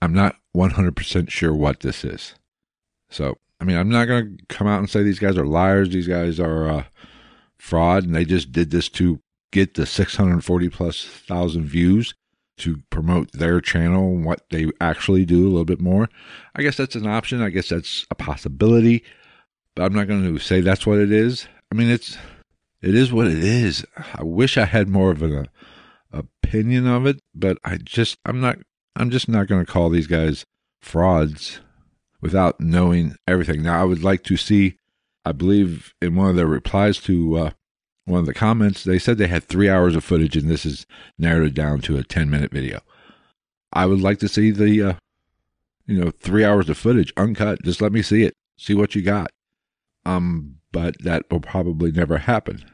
I'm 0.00 0.14
not 0.14 0.36
100% 0.56 1.30
sure 1.30 1.52
what 1.52 1.80
this 1.80 2.04
is. 2.04 2.34
So, 3.10 3.38
I 3.60 3.64
mean, 3.64 3.76
I'm 3.76 3.90
not 3.90 4.06
going 4.06 4.38
to 4.38 4.44
come 4.46 4.66
out 4.66 4.78
and 4.78 4.88
say 4.88 5.02
these 5.02 5.18
guys 5.18 5.36
are 5.36 5.46
liars. 5.46 5.90
These 5.90 6.08
guys 6.08 6.40
are 6.40 6.68
uh, 6.68 6.84
fraud, 7.58 8.04
and 8.04 8.14
they 8.14 8.24
just 8.24 8.52
did 8.52 8.70
this 8.70 8.88
to 8.90 9.20
get 9.52 9.74
the 9.74 9.86
640 9.86 10.68
plus 10.70 11.04
thousand 11.04 11.66
views 11.66 12.14
to 12.58 12.82
promote 12.90 13.32
their 13.32 13.60
channel 13.60 14.14
and 14.14 14.24
what 14.24 14.42
they 14.50 14.70
actually 14.80 15.24
do 15.24 15.42
a 15.42 15.50
little 15.50 15.64
bit 15.64 15.80
more. 15.80 16.08
I 16.54 16.62
guess 16.62 16.76
that's 16.76 16.94
an 16.94 17.06
option. 17.06 17.42
I 17.42 17.50
guess 17.50 17.70
that's 17.70 18.06
a 18.10 18.14
possibility, 18.14 19.02
but 19.74 19.84
I'm 19.84 19.94
not 19.94 20.08
going 20.08 20.22
to 20.22 20.38
say 20.38 20.60
that's 20.60 20.86
what 20.86 20.98
it 20.98 21.10
is. 21.10 21.46
I 21.72 21.74
mean, 21.74 21.88
it's 21.88 22.16
it 22.82 22.94
is 22.94 23.12
what 23.12 23.26
it 23.26 23.42
is. 23.42 23.84
I 24.14 24.22
wish 24.22 24.56
I 24.56 24.64
had 24.64 24.88
more 24.88 25.10
of 25.10 25.22
an 25.22 25.48
uh, 26.12 26.22
opinion 26.42 26.86
of 26.86 27.06
it, 27.06 27.20
but 27.34 27.58
I 27.64 27.78
just 27.78 28.18
I'm 28.24 28.40
not 28.40 28.58
I'm 28.96 29.10
just 29.10 29.28
not 29.28 29.46
going 29.46 29.64
to 29.64 29.70
call 29.70 29.88
these 29.88 30.06
guys 30.06 30.44
frauds 30.82 31.60
without 32.20 32.60
knowing 32.60 33.16
everything. 33.26 33.62
Now, 33.62 33.80
I 33.80 33.84
would 33.84 34.02
like 34.02 34.22
to 34.24 34.36
see. 34.36 34.76
I 35.24 35.32
believe 35.32 35.92
in 36.00 36.14
one 36.16 36.30
of 36.30 36.36
their 36.36 36.46
replies 36.46 36.98
to 37.00 37.36
uh, 37.36 37.50
one 38.10 38.20
of 38.20 38.26
the 38.26 38.34
comments, 38.34 38.84
they 38.84 38.98
said 38.98 39.18
they 39.18 39.26
had 39.26 39.44
three 39.44 39.68
hours 39.68 39.94
of 39.94 40.04
footage, 40.04 40.36
and 40.36 40.50
this 40.50 40.66
is 40.66 40.86
narrowed 41.18 41.54
down 41.54 41.80
to 41.82 41.96
a 41.96 42.04
10 42.04 42.28
minute 42.28 42.50
video. 42.50 42.80
I 43.72 43.86
would 43.86 44.00
like 44.00 44.18
to 44.18 44.28
see 44.28 44.50
the, 44.50 44.82
uh, 44.82 44.92
you 45.86 46.02
know, 46.02 46.10
three 46.10 46.44
hours 46.44 46.68
of 46.68 46.76
footage 46.76 47.12
uncut. 47.16 47.62
Just 47.62 47.80
let 47.80 47.92
me 47.92 48.02
see 48.02 48.24
it, 48.24 48.34
see 48.58 48.74
what 48.74 48.94
you 48.94 49.02
got. 49.02 49.30
Um, 50.04 50.56
but 50.72 50.96
that 51.00 51.24
will 51.30 51.40
probably 51.40 51.92
never 51.92 52.18
happen. 52.18 52.64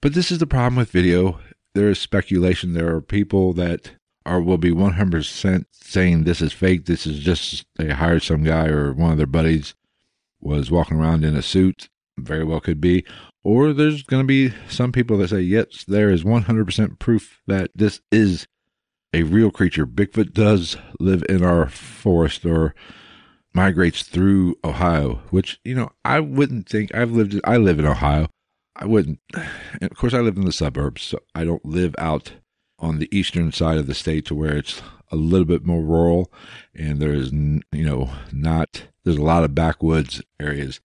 But 0.00 0.14
this 0.14 0.32
is 0.32 0.38
the 0.38 0.46
problem 0.46 0.76
with 0.76 0.90
video. 0.90 1.38
There 1.74 1.88
is 1.88 1.98
speculation. 1.98 2.72
There 2.72 2.94
are 2.94 3.00
people 3.00 3.52
that 3.54 3.92
are 4.24 4.40
will 4.40 4.58
be 4.58 4.70
100% 4.70 5.64
saying 5.70 6.24
this 6.24 6.40
is 6.40 6.52
fake. 6.52 6.86
This 6.86 7.06
is 7.06 7.18
just 7.18 7.64
they 7.76 7.88
hired 7.90 8.22
some 8.22 8.42
guy 8.42 8.66
or 8.66 8.92
one 8.92 9.12
of 9.12 9.18
their 9.18 9.26
buddies 9.26 9.74
was 10.40 10.70
walking 10.70 10.98
around 10.98 11.24
in 11.24 11.36
a 11.36 11.42
suit. 11.42 11.88
Very 12.18 12.44
well 12.44 12.60
could 12.60 12.80
be. 12.80 13.04
Or 13.44 13.72
there's 13.72 14.02
going 14.02 14.22
to 14.22 14.26
be 14.26 14.54
some 14.68 14.92
people 14.92 15.18
that 15.18 15.30
say, 15.30 15.40
yes, 15.40 15.84
there 15.86 16.10
is 16.10 16.24
100% 16.24 16.98
proof 16.98 17.40
that 17.46 17.70
this 17.74 18.00
is 18.10 18.46
a 19.12 19.22
real 19.24 19.50
creature. 19.50 19.86
Bigfoot 19.86 20.32
does 20.32 20.76
live 21.00 21.24
in 21.28 21.42
our 21.42 21.68
forest 21.68 22.44
or 22.44 22.74
migrates 23.54 24.02
through 24.02 24.56
Ohio, 24.64 25.22
which, 25.30 25.60
you 25.64 25.74
know, 25.74 25.90
I 26.04 26.20
wouldn't 26.20 26.68
think 26.68 26.94
I've 26.94 27.12
lived, 27.12 27.40
I 27.44 27.56
live 27.56 27.78
in 27.78 27.86
Ohio. 27.86 28.28
I 28.76 28.86
wouldn't, 28.86 29.20
and 29.34 29.90
of 29.90 29.96
course, 29.96 30.14
I 30.14 30.20
live 30.20 30.36
in 30.36 30.44
the 30.44 30.52
suburbs, 30.52 31.02
so 31.02 31.18
I 31.34 31.44
don't 31.44 31.64
live 31.64 31.94
out 31.98 32.32
on 32.82 32.98
the 32.98 33.08
eastern 33.16 33.52
side 33.52 33.78
of 33.78 33.86
the 33.86 33.94
state 33.94 34.26
to 34.26 34.34
where 34.34 34.56
it's 34.56 34.82
a 35.10 35.16
little 35.16 35.46
bit 35.46 35.64
more 35.64 35.80
rural 35.80 36.32
and 36.74 37.00
there's, 37.00 37.32
you 37.32 37.62
know, 37.72 38.10
not, 38.32 38.84
there's 39.04 39.16
a 39.16 39.22
lot 39.22 39.44
of 39.44 39.54
backwoods 39.54 40.20
areas 40.40 40.80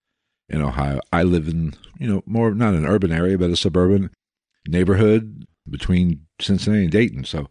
in 0.48 0.62
Ohio. 0.62 1.00
I 1.12 1.24
live 1.24 1.48
in, 1.48 1.74
you 1.98 2.08
know, 2.08 2.22
more 2.24 2.54
not 2.54 2.74
an 2.74 2.86
urban 2.86 3.10
area, 3.10 3.36
but 3.36 3.50
a 3.50 3.56
suburban 3.56 4.10
neighborhood 4.66 5.46
between 5.68 6.26
Cincinnati 6.40 6.84
and 6.84 6.92
Dayton. 6.92 7.24
So 7.24 7.48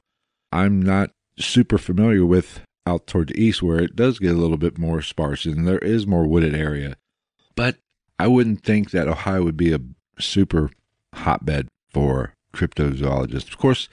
I'm 0.51 0.81
not 0.81 1.11
super 1.37 1.77
familiar 1.77 2.25
with 2.25 2.61
out 2.85 3.05
toward 3.05 3.27
the 3.27 3.43
east 3.43 3.61
where 3.61 3.79
it 3.79 3.95
does 3.95 4.17
get 4.17 4.31
a 4.31 4.39
little 4.39 4.57
bit 4.57 4.77
more 4.77 5.01
sparse 5.01 5.45
and 5.45 5.67
there 5.67 5.79
is 5.79 6.07
more 6.07 6.25
wooded 6.25 6.55
area. 6.55 6.95
But 7.55 7.77
I 8.17 8.27
wouldn't 8.27 8.63
think 8.63 8.91
that 8.91 9.09
Ohio 9.09 9.43
would 9.43 9.57
be 9.57 9.73
a 9.73 9.79
super 10.19 10.71
hotbed 11.13 11.67
for 11.89 12.33
cryptozoologists. 12.53 13.49
Of 13.49 13.57
course, 13.57 13.89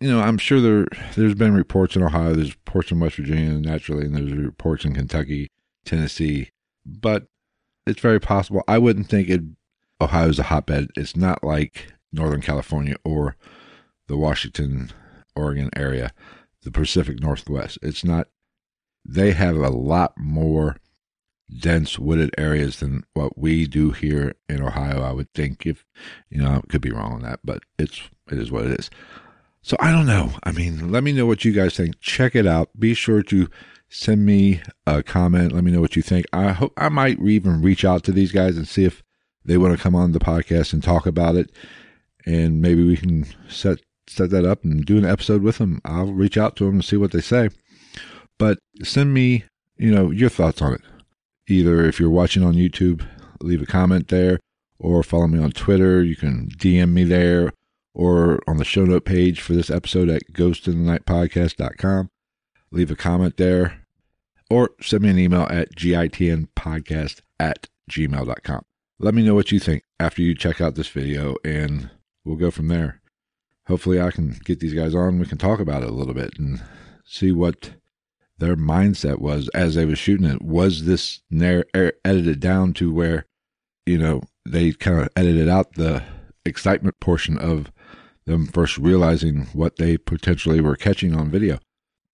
you 0.00 0.10
know, 0.10 0.20
I'm 0.20 0.38
sure 0.38 0.60
there 0.60 0.86
there's 1.14 1.34
been 1.34 1.54
reports 1.54 1.96
in 1.96 2.02
Ohio, 2.02 2.34
there's 2.34 2.54
reports 2.54 2.90
in 2.90 3.00
West 3.00 3.16
Virginia 3.16 3.58
naturally, 3.60 4.06
and 4.06 4.14
there's 4.14 4.32
reports 4.32 4.84
in 4.84 4.94
Kentucky, 4.94 5.48
Tennessee. 5.84 6.50
But 6.84 7.26
it's 7.86 8.00
very 8.00 8.20
possible. 8.20 8.62
I 8.68 8.78
wouldn't 8.78 9.08
think 9.08 9.28
it 9.28 9.42
Ohio's 10.00 10.38
a 10.38 10.44
hotbed. 10.44 10.88
It's 10.96 11.16
not 11.16 11.44
like 11.44 11.92
Northern 12.12 12.40
California 12.40 12.96
or 13.04 13.36
the 14.08 14.16
Washington, 14.16 14.90
Oregon 15.34 15.70
area, 15.74 16.12
the 16.62 16.70
Pacific 16.70 17.20
Northwest. 17.20 17.78
It's 17.82 18.04
not 18.04 18.28
they 19.06 19.32
have 19.32 19.56
a 19.56 19.68
lot 19.70 20.14
more 20.16 20.76
dense 21.58 21.98
wooded 21.98 22.34
areas 22.38 22.80
than 22.80 23.04
what 23.12 23.38
we 23.38 23.66
do 23.66 23.90
here 23.90 24.34
in 24.48 24.62
Ohio, 24.62 25.02
I 25.02 25.12
would 25.12 25.32
think 25.34 25.66
if 25.66 25.84
you 26.30 26.42
know, 26.42 26.50
I 26.50 26.60
could 26.68 26.80
be 26.80 26.90
wrong 26.90 27.12
on 27.12 27.22
that, 27.22 27.40
but 27.44 27.62
it's 27.78 28.02
it 28.30 28.38
is 28.38 28.50
what 28.50 28.66
it 28.66 28.80
is. 28.80 28.90
So 29.64 29.78
I 29.80 29.90
don't 29.92 30.04
know. 30.04 30.30
I 30.42 30.52
mean, 30.52 30.92
let 30.92 31.02
me 31.02 31.12
know 31.12 31.24
what 31.24 31.42
you 31.46 31.50
guys 31.50 31.74
think. 31.74 31.98
Check 32.00 32.36
it 32.36 32.46
out. 32.46 32.68
Be 32.78 32.92
sure 32.92 33.22
to 33.22 33.48
send 33.88 34.26
me 34.26 34.60
a 34.86 35.02
comment. 35.02 35.52
Let 35.52 35.64
me 35.64 35.70
know 35.70 35.80
what 35.80 35.96
you 35.96 36.02
think. 36.02 36.26
I 36.34 36.52
hope 36.52 36.74
I 36.76 36.90
might 36.90 37.18
even 37.18 37.62
reach 37.62 37.82
out 37.82 38.04
to 38.04 38.12
these 38.12 38.30
guys 38.30 38.58
and 38.58 38.68
see 38.68 38.84
if 38.84 39.02
they 39.42 39.56
want 39.56 39.74
to 39.74 39.82
come 39.82 39.94
on 39.94 40.12
the 40.12 40.18
podcast 40.18 40.74
and 40.74 40.82
talk 40.82 41.06
about 41.06 41.34
it. 41.36 41.50
And 42.26 42.60
maybe 42.60 42.86
we 42.86 42.98
can 42.98 43.24
set 43.48 43.78
set 44.06 44.28
that 44.30 44.44
up 44.44 44.64
and 44.64 44.84
do 44.84 44.98
an 44.98 45.06
episode 45.06 45.42
with 45.42 45.56
them. 45.56 45.80
I'll 45.82 46.12
reach 46.12 46.36
out 46.36 46.56
to 46.56 46.66
them 46.66 46.74
and 46.74 46.84
see 46.84 46.98
what 46.98 47.12
they 47.12 47.22
say. 47.22 47.48
But 48.36 48.58
send 48.82 49.14
me, 49.14 49.44
you 49.78 49.90
know, 49.90 50.10
your 50.10 50.28
thoughts 50.28 50.60
on 50.60 50.74
it. 50.74 50.82
Either 51.48 51.86
if 51.86 51.98
you're 51.98 52.10
watching 52.10 52.44
on 52.44 52.52
YouTube, 52.52 53.06
leave 53.40 53.62
a 53.62 53.66
comment 53.66 54.08
there, 54.08 54.40
or 54.78 55.02
follow 55.02 55.26
me 55.26 55.42
on 55.42 55.52
Twitter. 55.52 56.02
You 56.02 56.16
can 56.16 56.50
DM 56.58 56.92
me 56.92 57.04
there, 57.04 57.54
or 57.94 58.40
on 58.46 58.56
the 58.58 58.64
show 58.64 58.84
note 58.84 59.04
page 59.04 59.40
for 59.40 59.54
this 59.54 59.70
episode 59.70 60.08
at 60.08 60.32
ghostinthenightpodcast.com. 60.32 62.10
Leave 62.70 62.90
a 62.90 62.96
comment 62.96 63.36
there 63.36 63.84
or 64.50 64.70
send 64.80 65.02
me 65.02 65.10
an 65.10 65.18
email 65.18 65.46
at 65.50 65.74
gitnpodcast 65.74 67.20
at 67.40 67.68
gmail.com. 67.90 68.62
Let 68.98 69.14
me 69.14 69.22
know 69.22 69.34
what 69.34 69.52
you 69.52 69.58
think 69.58 69.82
after 69.98 70.22
you 70.22 70.34
check 70.34 70.60
out 70.60 70.74
this 70.74 70.88
video, 70.88 71.36
and 71.44 71.90
we'll 72.24 72.36
go 72.36 72.50
from 72.50 72.68
there. 72.68 73.00
Hopefully, 73.66 74.00
I 74.00 74.10
can 74.10 74.36
get 74.44 74.60
these 74.60 74.74
guys 74.74 74.94
on. 74.94 75.18
We 75.18 75.26
can 75.26 75.38
talk 75.38 75.58
about 75.58 75.82
it 75.82 75.88
a 75.88 75.92
little 75.92 76.14
bit 76.14 76.38
and 76.38 76.62
see 77.04 77.32
what 77.32 77.74
their 78.38 78.56
mindset 78.56 79.18
was 79.18 79.48
as 79.48 79.74
they 79.74 79.84
were 79.84 79.96
shooting 79.96 80.26
it. 80.26 80.42
Was 80.42 80.84
this 80.84 81.22
narr- 81.30 81.66
er, 81.74 81.92
edited 82.04 82.40
down 82.40 82.72
to 82.74 82.92
where, 82.92 83.26
you 83.86 83.98
know, 83.98 84.22
they 84.46 84.72
kind 84.72 85.00
of 85.00 85.08
edited 85.16 85.48
out 85.48 85.74
the 85.74 86.02
excitement 86.44 87.00
portion 87.00 87.38
of 87.38 87.72
them 88.26 88.46
first 88.46 88.78
realizing 88.78 89.46
what 89.52 89.76
they 89.76 89.96
potentially 89.96 90.60
were 90.60 90.76
catching 90.76 91.14
on 91.14 91.30
video? 91.30 91.58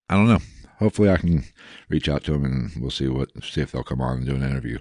I 0.08 0.14
don't 0.14 0.28
know 0.28 0.40
hopefully 0.80 1.10
I 1.10 1.18
can 1.18 1.44
reach 1.88 2.08
out 2.08 2.24
to 2.24 2.32
them 2.32 2.44
and 2.44 2.72
we'll 2.80 2.90
see 2.90 3.06
what 3.06 3.28
see 3.44 3.60
if 3.60 3.70
they'll 3.70 3.84
come 3.84 4.00
on 4.00 4.18
and 4.18 4.26
do 4.26 4.34
an 4.34 4.42
interview. 4.42 4.78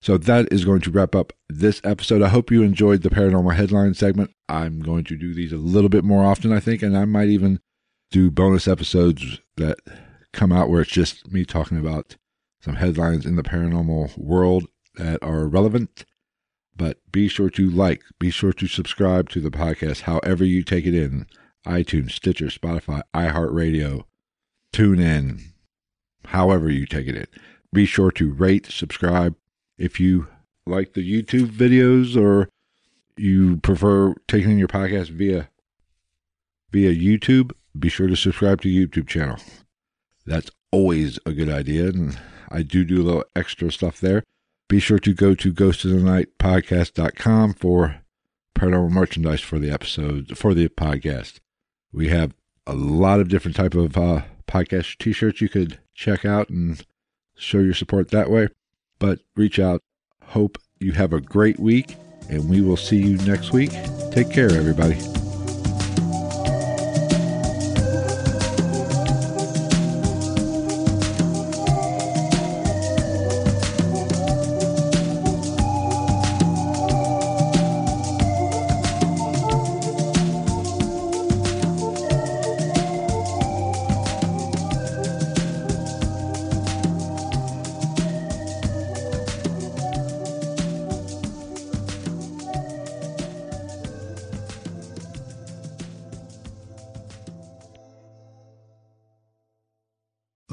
So 0.00 0.16
that 0.16 0.50
is 0.50 0.64
going 0.64 0.80
to 0.82 0.90
wrap 0.90 1.14
up 1.14 1.34
this 1.50 1.82
episode. 1.84 2.22
I 2.22 2.28
hope 2.28 2.50
you 2.50 2.62
enjoyed 2.62 3.02
the 3.02 3.10
paranormal 3.10 3.54
headline 3.54 3.92
segment. 3.92 4.30
I'm 4.48 4.80
going 4.80 5.04
to 5.04 5.16
do 5.16 5.34
these 5.34 5.52
a 5.52 5.58
little 5.58 5.90
bit 5.90 6.04
more 6.04 6.24
often, 6.24 6.54
I 6.54 6.60
think, 6.60 6.82
and 6.82 6.96
I 6.96 7.04
might 7.04 7.28
even 7.28 7.60
do 8.10 8.30
bonus 8.30 8.66
episodes 8.66 9.40
that 9.58 9.78
come 10.32 10.52
out 10.52 10.70
where 10.70 10.80
it's 10.80 10.90
just 10.90 11.30
me 11.30 11.44
talking 11.44 11.76
about 11.76 12.16
some 12.60 12.76
headlines 12.76 13.26
in 13.26 13.36
the 13.36 13.42
paranormal 13.42 14.16
world 14.16 14.64
that 14.94 15.22
are 15.22 15.46
relevant. 15.46 16.06
But 16.80 16.96
be 17.12 17.28
sure 17.28 17.50
to 17.50 17.68
like, 17.68 18.02
be 18.18 18.30
sure 18.30 18.54
to 18.54 18.66
subscribe 18.66 19.28
to 19.30 19.40
the 19.42 19.50
podcast 19.50 20.00
however 20.00 20.46
you 20.46 20.62
take 20.62 20.86
it 20.86 20.94
in 20.94 21.26
iTunes, 21.66 22.12
Stitcher, 22.12 22.46
Spotify, 22.46 23.02
iHeartRadio, 23.12 24.04
tune 24.72 24.98
in, 24.98 25.40
however 26.24 26.70
you 26.70 26.86
take 26.86 27.06
it 27.06 27.16
in. 27.16 27.26
Be 27.70 27.84
sure 27.84 28.10
to 28.12 28.32
rate, 28.32 28.64
subscribe. 28.64 29.36
If 29.76 30.00
you 30.00 30.28
like 30.64 30.94
the 30.94 31.06
YouTube 31.06 31.48
videos 31.48 32.16
or 32.16 32.48
you 33.14 33.58
prefer 33.58 34.14
taking 34.26 34.52
in 34.52 34.58
your 34.58 34.66
podcast 34.66 35.10
via 35.10 35.50
via 36.70 36.94
YouTube, 36.94 37.52
be 37.78 37.90
sure 37.90 38.08
to 38.08 38.16
subscribe 38.16 38.62
to 38.62 38.68
YouTube 38.68 39.06
channel. 39.06 39.36
That's 40.24 40.50
always 40.72 41.18
a 41.26 41.34
good 41.34 41.50
idea, 41.50 41.88
and 41.88 42.18
I 42.48 42.62
do 42.62 42.86
do 42.86 43.02
a 43.02 43.04
little 43.04 43.24
extra 43.36 43.70
stuff 43.70 44.00
there. 44.00 44.24
Be 44.70 44.78
sure 44.78 45.00
to 45.00 45.12
go 45.12 45.34
to 45.34 45.52
ghostinthenight.podcast.com 45.52 47.54
for 47.54 48.02
paranormal 48.54 48.92
merchandise 48.92 49.40
for 49.40 49.58
the 49.58 49.68
episode 49.68 50.38
for 50.38 50.54
the 50.54 50.68
podcast. 50.68 51.40
We 51.92 52.06
have 52.10 52.34
a 52.68 52.74
lot 52.74 53.18
of 53.18 53.28
different 53.28 53.56
type 53.56 53.74
of 53.74 53.98
uh, 53.98 54.22
podcast 54.46 54.98
t 54.98 55.12
shirts 55.12 55.40
you 55.40 55.48
could 55.48 55.80
check 55.92 56.24
out 56.24 56.50
and 56.50 56.86
show 57.36 57.58
your 57.58 57.74
support 57.74 58.12
that 58.12 58.30
way. 58.30 58.46
But 59.00 59.18
reach 59.34 59.58
out 59.58 59.82
hope 60.22 60.56
you 60.78 60.92
have 60.92 61.12
a 61.12 61.20
great 61.20 61.58
week, 61.58 61.96
and 62.28 62.48
we 62.48 62.60
will 62.60 62.76
see 62.76 62.98
you 62.98 63.16
next 63.26 63.52
week. 63.52 63.72
Take 64.12 64.30
care, 64.30 64.52
everybody. 64.52 65.19